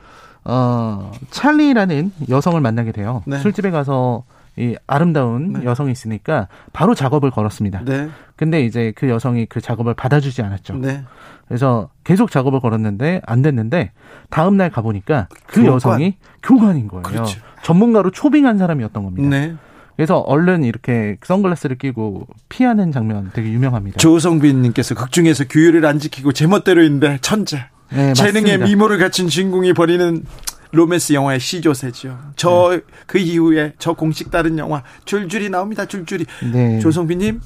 [0.43, 3.21] 어 찰리라는 여성을 만나게 돼요.
[3.28, 3.38] 네.
[3.38, 4.23] 술집에 가서
[4.57, 5.65] 이 아름다운 네.
[5.65, 7.83] 여성이 있으니까 바로 작업을 걸었습니다.
[7.85, 8.09] 네.
[8.35, 10.77] 근데 이제 그 여성이 그 작업을 받아주지 않았죠.
[10.77, 11.03] 네.
[11.47, 13.91] 그래서 계속 작업을 걸었는데 안 됐는데
[14.29, 15.73] 다음 날 가보니까 그 교관.
[15.73, 17.03] 여성이 교관인 거예요.
[17.03, 17.39] 그렇죠.
[17.63, 19.29] 전문가로 초빙한 사람이었던 겁니다.
[19.29, 19.55] 네.
[19.95, 23.97] 그래서 얼른 이렇게 선글라스를 끼고 피하는 장면 되게 유명합니다.
[23.97, 27.65] 조성빈님께서 극중에서 규율을 안 지키고 제멋대로인데 천재.
[27.91, 30.23] 네, 재능의 미모를 갖춘 주인공이 벌이는
[30.72, 32.18] 로맨스 영화의 시조세죠.
[32.36, 33.20] 저그 네.
[33.20, 35.86] 이후에 저 공식 다른 영화 줄줄이 나옵니다.
[35.86, 36.26] 줄줄이.
[36.51, 36.80] 네.
[36.80, 37.41] 조성빈님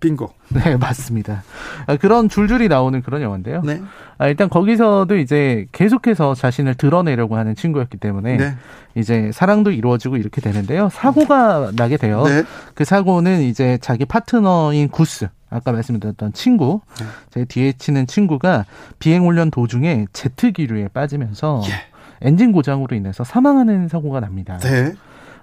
[0.00, 0.32] 빙고.
[0.50, 1.42] 네, 맞습니다.
[1.86, 3.62] 아, 그런 줄줄이 나오는 그런 영화인데요.
[3.62, 3.82] 네.
[4.16, 8.56] 아, 일단 거기서도 이제 계속해서 자신을 드러내려고 하는 친구였기 때문에 네.
[8.94, 10.88] 이제 사랑도 이루어지고 이렇게 되는데요.
[10.92, 12.22] 사고가 나게 돼요.
[12.24, 12.44] 네.
[12.74, 15.28] 그 사고는 이제 자기 파트너인 구스.
[15.50, 17.06] 아까 말씀드렸던 친구, 네.
[17.30, 18.66] 제 뒤에 치는 친구가
[18.98, 21.72] 비행 훈련 도중에 제트 기류에 빠지면서 예.
[22.20, 24.58] 엔진 고장으로 인해서 사망하는 사고가 납니다.
[24.58, 24.94] 네.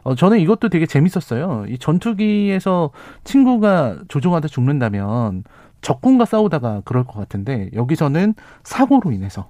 [0.04, 1.66] 어, 저는 이것도 되게 재밌었어요.
[1.68, 2.92] 이 전투기에서
[3.24, 5.44] 친구가 조종하다 죽는다면
[5.82, 9.48] 적군과 싸우다가 그럴 것 같은데 여기서는 사고로 인해서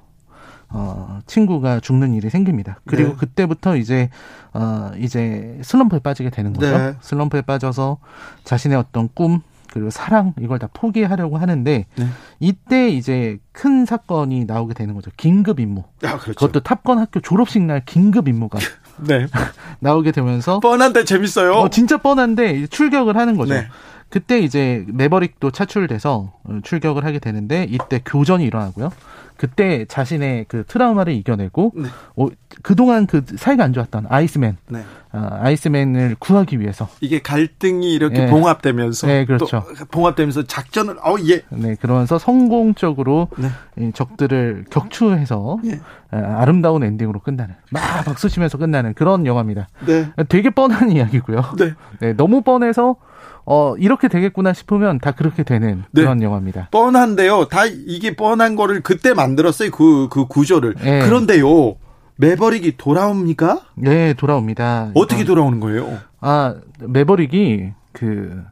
[0.70, 2.80] 어, 친구가 죽는 일이 생깁니다.
[2.86, 3.16] 그리고 네.
[3.18, 4.10] 그때부터 이제,
[4.54, 6.78] 어, 이제 슬럼프에 빠지게 되는 거죠.
[6.78, 6.96] 네.
[7.02, 8.00] 슬럼프에 빠져서
[8.44, 9.42] 자신의 어떤 꿈,
[9.76, 12.08] 그리고 사랑, 이걸 다 포기하려고 하는데, 네.
[12.40, 15.12] 이때 이제 큰 사건이 나오게 되는 거죠.
[15.18, 15.84] 긴급 임무.
[16.04, 16.34] 아, 그렇죠.
[16.36, 18.58] 그것도 탑건 학교 졸업식 날 긴급 임무가
[19.06, 19.28] 네.
[19.82, 21.56] 나오게 되면서 뻔한데 재밌어요.
[21.56, 23.54] 어, 진짜 뻔한데 출격을 하는 거죠.
[23.54, 23.68] 네.
[24.08, 28.92] 그때 이제 매버릭도 차출돼서 어, 출격을 하게 되는데 이때 교전이 일어나고요.
[29.36, 31.90] 그때 자신의 그 트라우마를 이겨내고 네.
[32.16, 32.28] 어,
[32.64, 34.86] 그동안 그 사이가 안 좋았던 아이스맨, 네.
[35.16, 38.28] 어, 아이스맨을 구하기 위해서 이게 갈등이 이렇게 네.
[38.28, 39.64] 봉합되면서 네, 그렇죠.
[39.92, 41.44] 봉합되면서 작전을 어 예.
[41.50, 43.92] 네, 그러면서 성공적으로 네.
[43.94, 45.80] 적들을 격추해서 예.
[46.12, 49.70] 아름다운 엔딩으로 끝나는 막 박수 치면서 끝나는 그런 영화입니다.
[49.86, 50.12] 네.
[50.28, 51.42] 되게 뻔한 이야기고요.
[51.58, 51.74] 네.
[52.00, 52.98] 네 너무 뻔해서
[53.46, 56.02] 어, 이렇게 되겠구나 싶으면 다 그렇게 되는 네.
[56.02, 56.70] 그런 영화입니다.
[56.72, 57.46] 뻔한데요.
[57.46, 59.72] 다 이게 뻔한 거를 그때 만들었어요.
[59.72, 60.76] 그, 그 구조를.
[60.82, 61.02] 네.
[61.06, 61.78] 그런데요.
[62.18, 63.62] 매버릭이 돌아옵니까?
[63.76, 64.92] 네, 돌아옵니다.
[64.94, 66.00] 어떻게 아, 돌아오는 거예요?
[66.22, 68.44] 아, 매버릭이 그,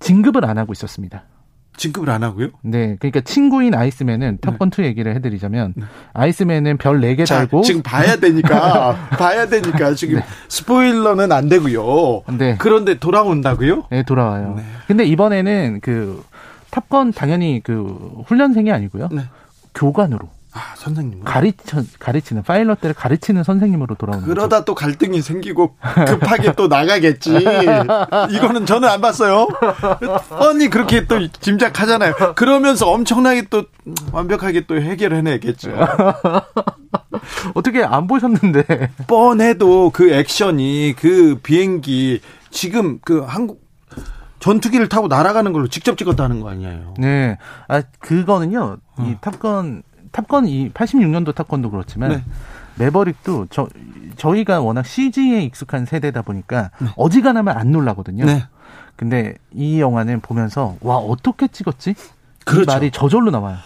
[0.00, 1.24] 진급을 안 하고 있었습니다.
[1.76, 2.50] 진급을 안 하고요?
[2.62, 2.96] 네.
[3.00, 4.50] 그러니까 친구인 아이스맨은 네.
[4.52, 5.84] 2 얘기를 해드리자면 네.
[6.12, 10.24] 아이스맨은 별 4개 달고 지금 봐야 되니까 봐야 되니까 지금 네.
[10.48, 12.22] 스포일러는 안 되고요.
[12.38, 12.56] 네.
[12.58, 13.86] 그런데 돌아온다고요?
[13.90, 14.54] 네, 돌아와요.
[14.56, 14.62] 네.
[14.86, 16.22] 근데 이번에는 그
[16.70, 19.08] 탑건 당연히 그 훈련생이 아니고요.
[19.10, 19.22] 네.
[19.74, 21.24] 교관으로 아, 선생님.
[21.24, 24.64] 가르쳐, 가르치는, 파일럿들을 가르치는 선생님으로 돌아오는 그러다 거죠.
[24.66, 25.76] 또 갈등이 생기고
[26.06, 27.36] 급하게 또 나가겠지.
[28.30, 29.48] 이거는 저는 안 봤어요.
[30.28, 32.34] 뻔히 그렇게 또 짐작하잖아요.
[32.36, 33.64] 그러면서 엄청나게 또
[34.12, 35.70] 완벽하게 또 해결해내겠죠.
[37.54, 38.92] 어떻게 안 보셨는데.
[39.08, 43.64] 뻔해도 그 액션이 그 비행기 지금 그 한국
[44.38, 46.94] 전투기를 타고 날아가는 걸로 직접 찍었다는 거 아니에요?
[46.98, 47.38] 네.
[47.66, 49.04] 아, 그거는요, 어.
[49.04, 49.82] 이 탑건,
[50.14, 52.24] 탑건 이 86년도 탑건도 그렇지만, 네.
[52.76, 53.68] 매버릭도 저,
[54.16, 56.88] 저희가 워낙 CG에 익숙한 세대다 보니까 네.
[56.96, 58.24] 어지간하면 안 놀라거든요.
[58.24, 58.44] 네.
[58.96, 61.94] 근데 이 영화는 보면서, 와, 어떻게 찍었지?
[62.44, 62.70] 그렇죠.
[62.70, 63.56] 말이 저절로 나와요.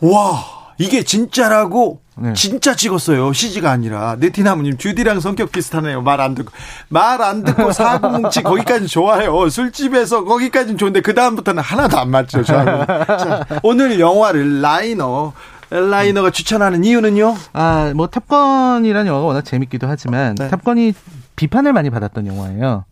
[0.00, 0.44] 와,
[0.78, 2.32] 이게 진짜라고 네.
[2.32, 3.32] 진짜 찍었어요.
[3.32, 4.16] CG가 아니라.
[4.18, 6.00] 네티나무님, 주디랑 성격 비슷하네요.
[6.02, 6.50] 말 안 듣고.
[6.88, 9.48] 말 안 듣고 사고뭉치 거기까지 좋아요.
[9.50, 12.86] 술집에서 거기까지는 좋은데, 그다음부터는 하나도 안 맞죠, 저하고.
[13.18, 15.32] 자, 오늘 영화를 라이너,
[15.70, 17.34] 라이너가 추천하는 이유는요?
[17.52, 20.48] 아, 뭐, 탑건이라는 영화가 워낙 재밌기도 하지만, 네.
[20.48, 20.94] 탑건이
[21.36, 22.84] 비판을 많이 받았던 영화예요.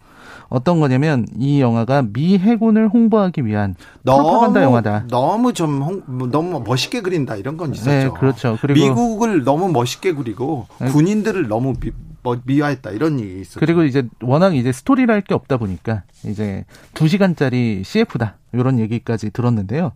[0.49, 3.74] 어떤 거냐면 이 영화가 미 해군을 홍보하기 위한
[4.05, 5.05] 프로파간다 영화다.
[5.09, 7.91] 너무 좀 홍, 너무 멋있게 그린다 이런 건 있었죠.
[7.91, 8.57] 네, 그렇죠.
[8.61, 10.87] 그리고 미국을 너무 멋있게 그리고 네.
[10.89, 12.05] 군인들을 너무 미, 뭐
[12.45, 13.61] 미화했다 이런 얘기 있었죠.
[13.61, 16.64] 그리고 이제 워낙 이제 스토리랄 게 없다 보니까 이제
[16.95, 18.37] 2시간짜리 CF다.
[18.53, 19.93] 이런 얘기까지 들었는데요.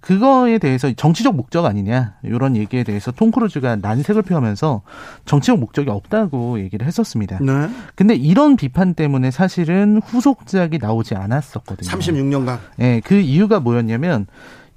[0.00, 4.82] 그거에 대해서 정치적 목적 아니냐 이런 얘기에 대해서 톰 크루즈가 난색을 표하면서
[5.24, 7.38] 정치적 목적이 없다고 얘기를 했었습니다.
[7.40, 7.68] 네.
[7.96, 11.90] 근데 이런 비판 때문에 사실은 후속작이 나오지 않았었거든요.
[11.90, 12.58] 36년간.
[12.76, 14.26] 네, 그 이유가 뭐였냐면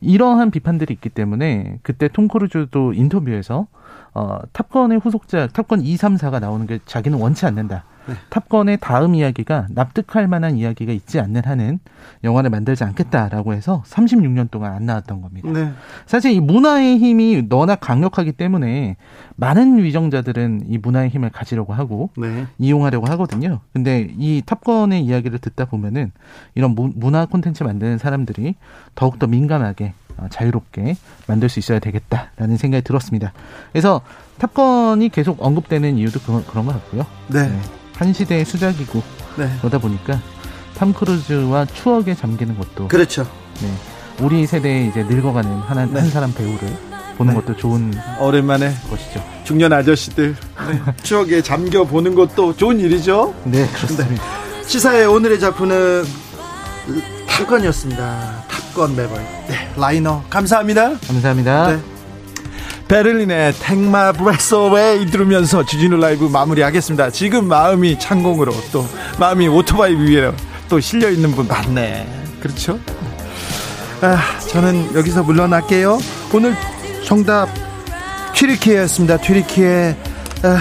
[0.02, 3.68] 이러한 비판들이 있기 때문에 그때 톰 크루즈도 인터뷰에서
[4.14, 7.84] 어, 탑건의 후속작 탑건 2, 3, 4가 나오는 게 자기는 원치 않는다.
[8.10, 8.16] 네.
[8.30, 11.80] 탑건의 다음 이야기가 납득할 만한 이야기가 있지 않는 한은
[12.24, 15.50] 영화를 만들지 않겠다라고 해서 36년 동안 안 나왔던 겁니다.
[15.52, 15.72] 네.
[16.06, 18.98] 사실 이 문화의 힘이 너나 강력하기 때문에
[19.36, 22.48] 많은 위정자들은 이 문화의 힘을 가지려고 하고 네.
[22.58, 23.60] 이용하려고 하거든요.
[23.74, 26.12] 근데 이 탑건의 이야기를 듣다 보면은
[26.56, 28.56] 이런 문화 콘텐츠 만드는 사람들이
[28.96, 30.96] 더욱더 민감하게 어, 자유롭게
[31.28, 33.34] 만들 수 있어야 되겠다라는 생각이 들었습니다.
[33.72, 34.02] 그래서
[34.40, 37.06] 탑건이 계속 언급되는 이유도 그런, 그런 것 같고요.
[37.28, 37.48] 네.
[37.48, 37.60] 네.
[37.96, 39.04] 한 시대의 수작이고
[39.38, 39.50] 네.
[39.60, 40.20] 그러다 보니까
[40.78, 43.24] 탐 크루즈와 추억에 잠기는 것도 그렇죠.
[43.62, 43.72] 네.
[44.22, 46.00] 우리 세대에 이제 늙어가는 한, 네.
[46.00, 46.60] 한 사람 배우를
[47.18, 47.42] 보는 네.
[47.42, 49.24] 것도 좋은 오랜만에 것이죠.
[49.44, 50.94] 중년 아저씨들 네.
[51.04, 53.36] 추억에 잠겨 보는 것도 좋은 일이죠.
[53.44, 54.24] 네, 그렇습니다.
[54.66, 56.29] 시사의 오늘의 작품은
[57.28, 58.46] 탑건이었습니다.
[58.48, 59.18] 탑건 매벌.
[59.48, 60.98] 네, 라이너 감사합니다.
[61.08, 61.68] 감사합니다.
[61.68, 61.80] 네.
[62.88, 67.12] 베를린의 Take My Breath Away 들으면서 주진우 라이브 마무리하겠습니다.
[67.12, 68.88] 지금 마음이 창공으로 또
[69.20, 70.32] 마음이 오토바이 위에
[70.68, 72.08] 또 실려 있는 분 많네.
[72.42, 72.80] 그렇죠?
[74.02, 74.18] 아,
[74.48, 76.00] 저는 여기서 물러날게요.
[76.34, 76.56] 오늘
[77.06, 77.48] 정답
[78.34, 79.18] 튀르키예였습니다.
[79.18, 79.96] 튀르키예.
[80.44, 80.60] 아,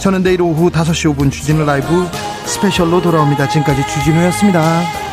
[0.00, 2.08] 저는 내일 오후 5시 5분 주진우 라이브
[2.46, 3.48] 스페셜로 돌아옵니다.
[3.48, 5.03] 지금까지 주진우였습니다.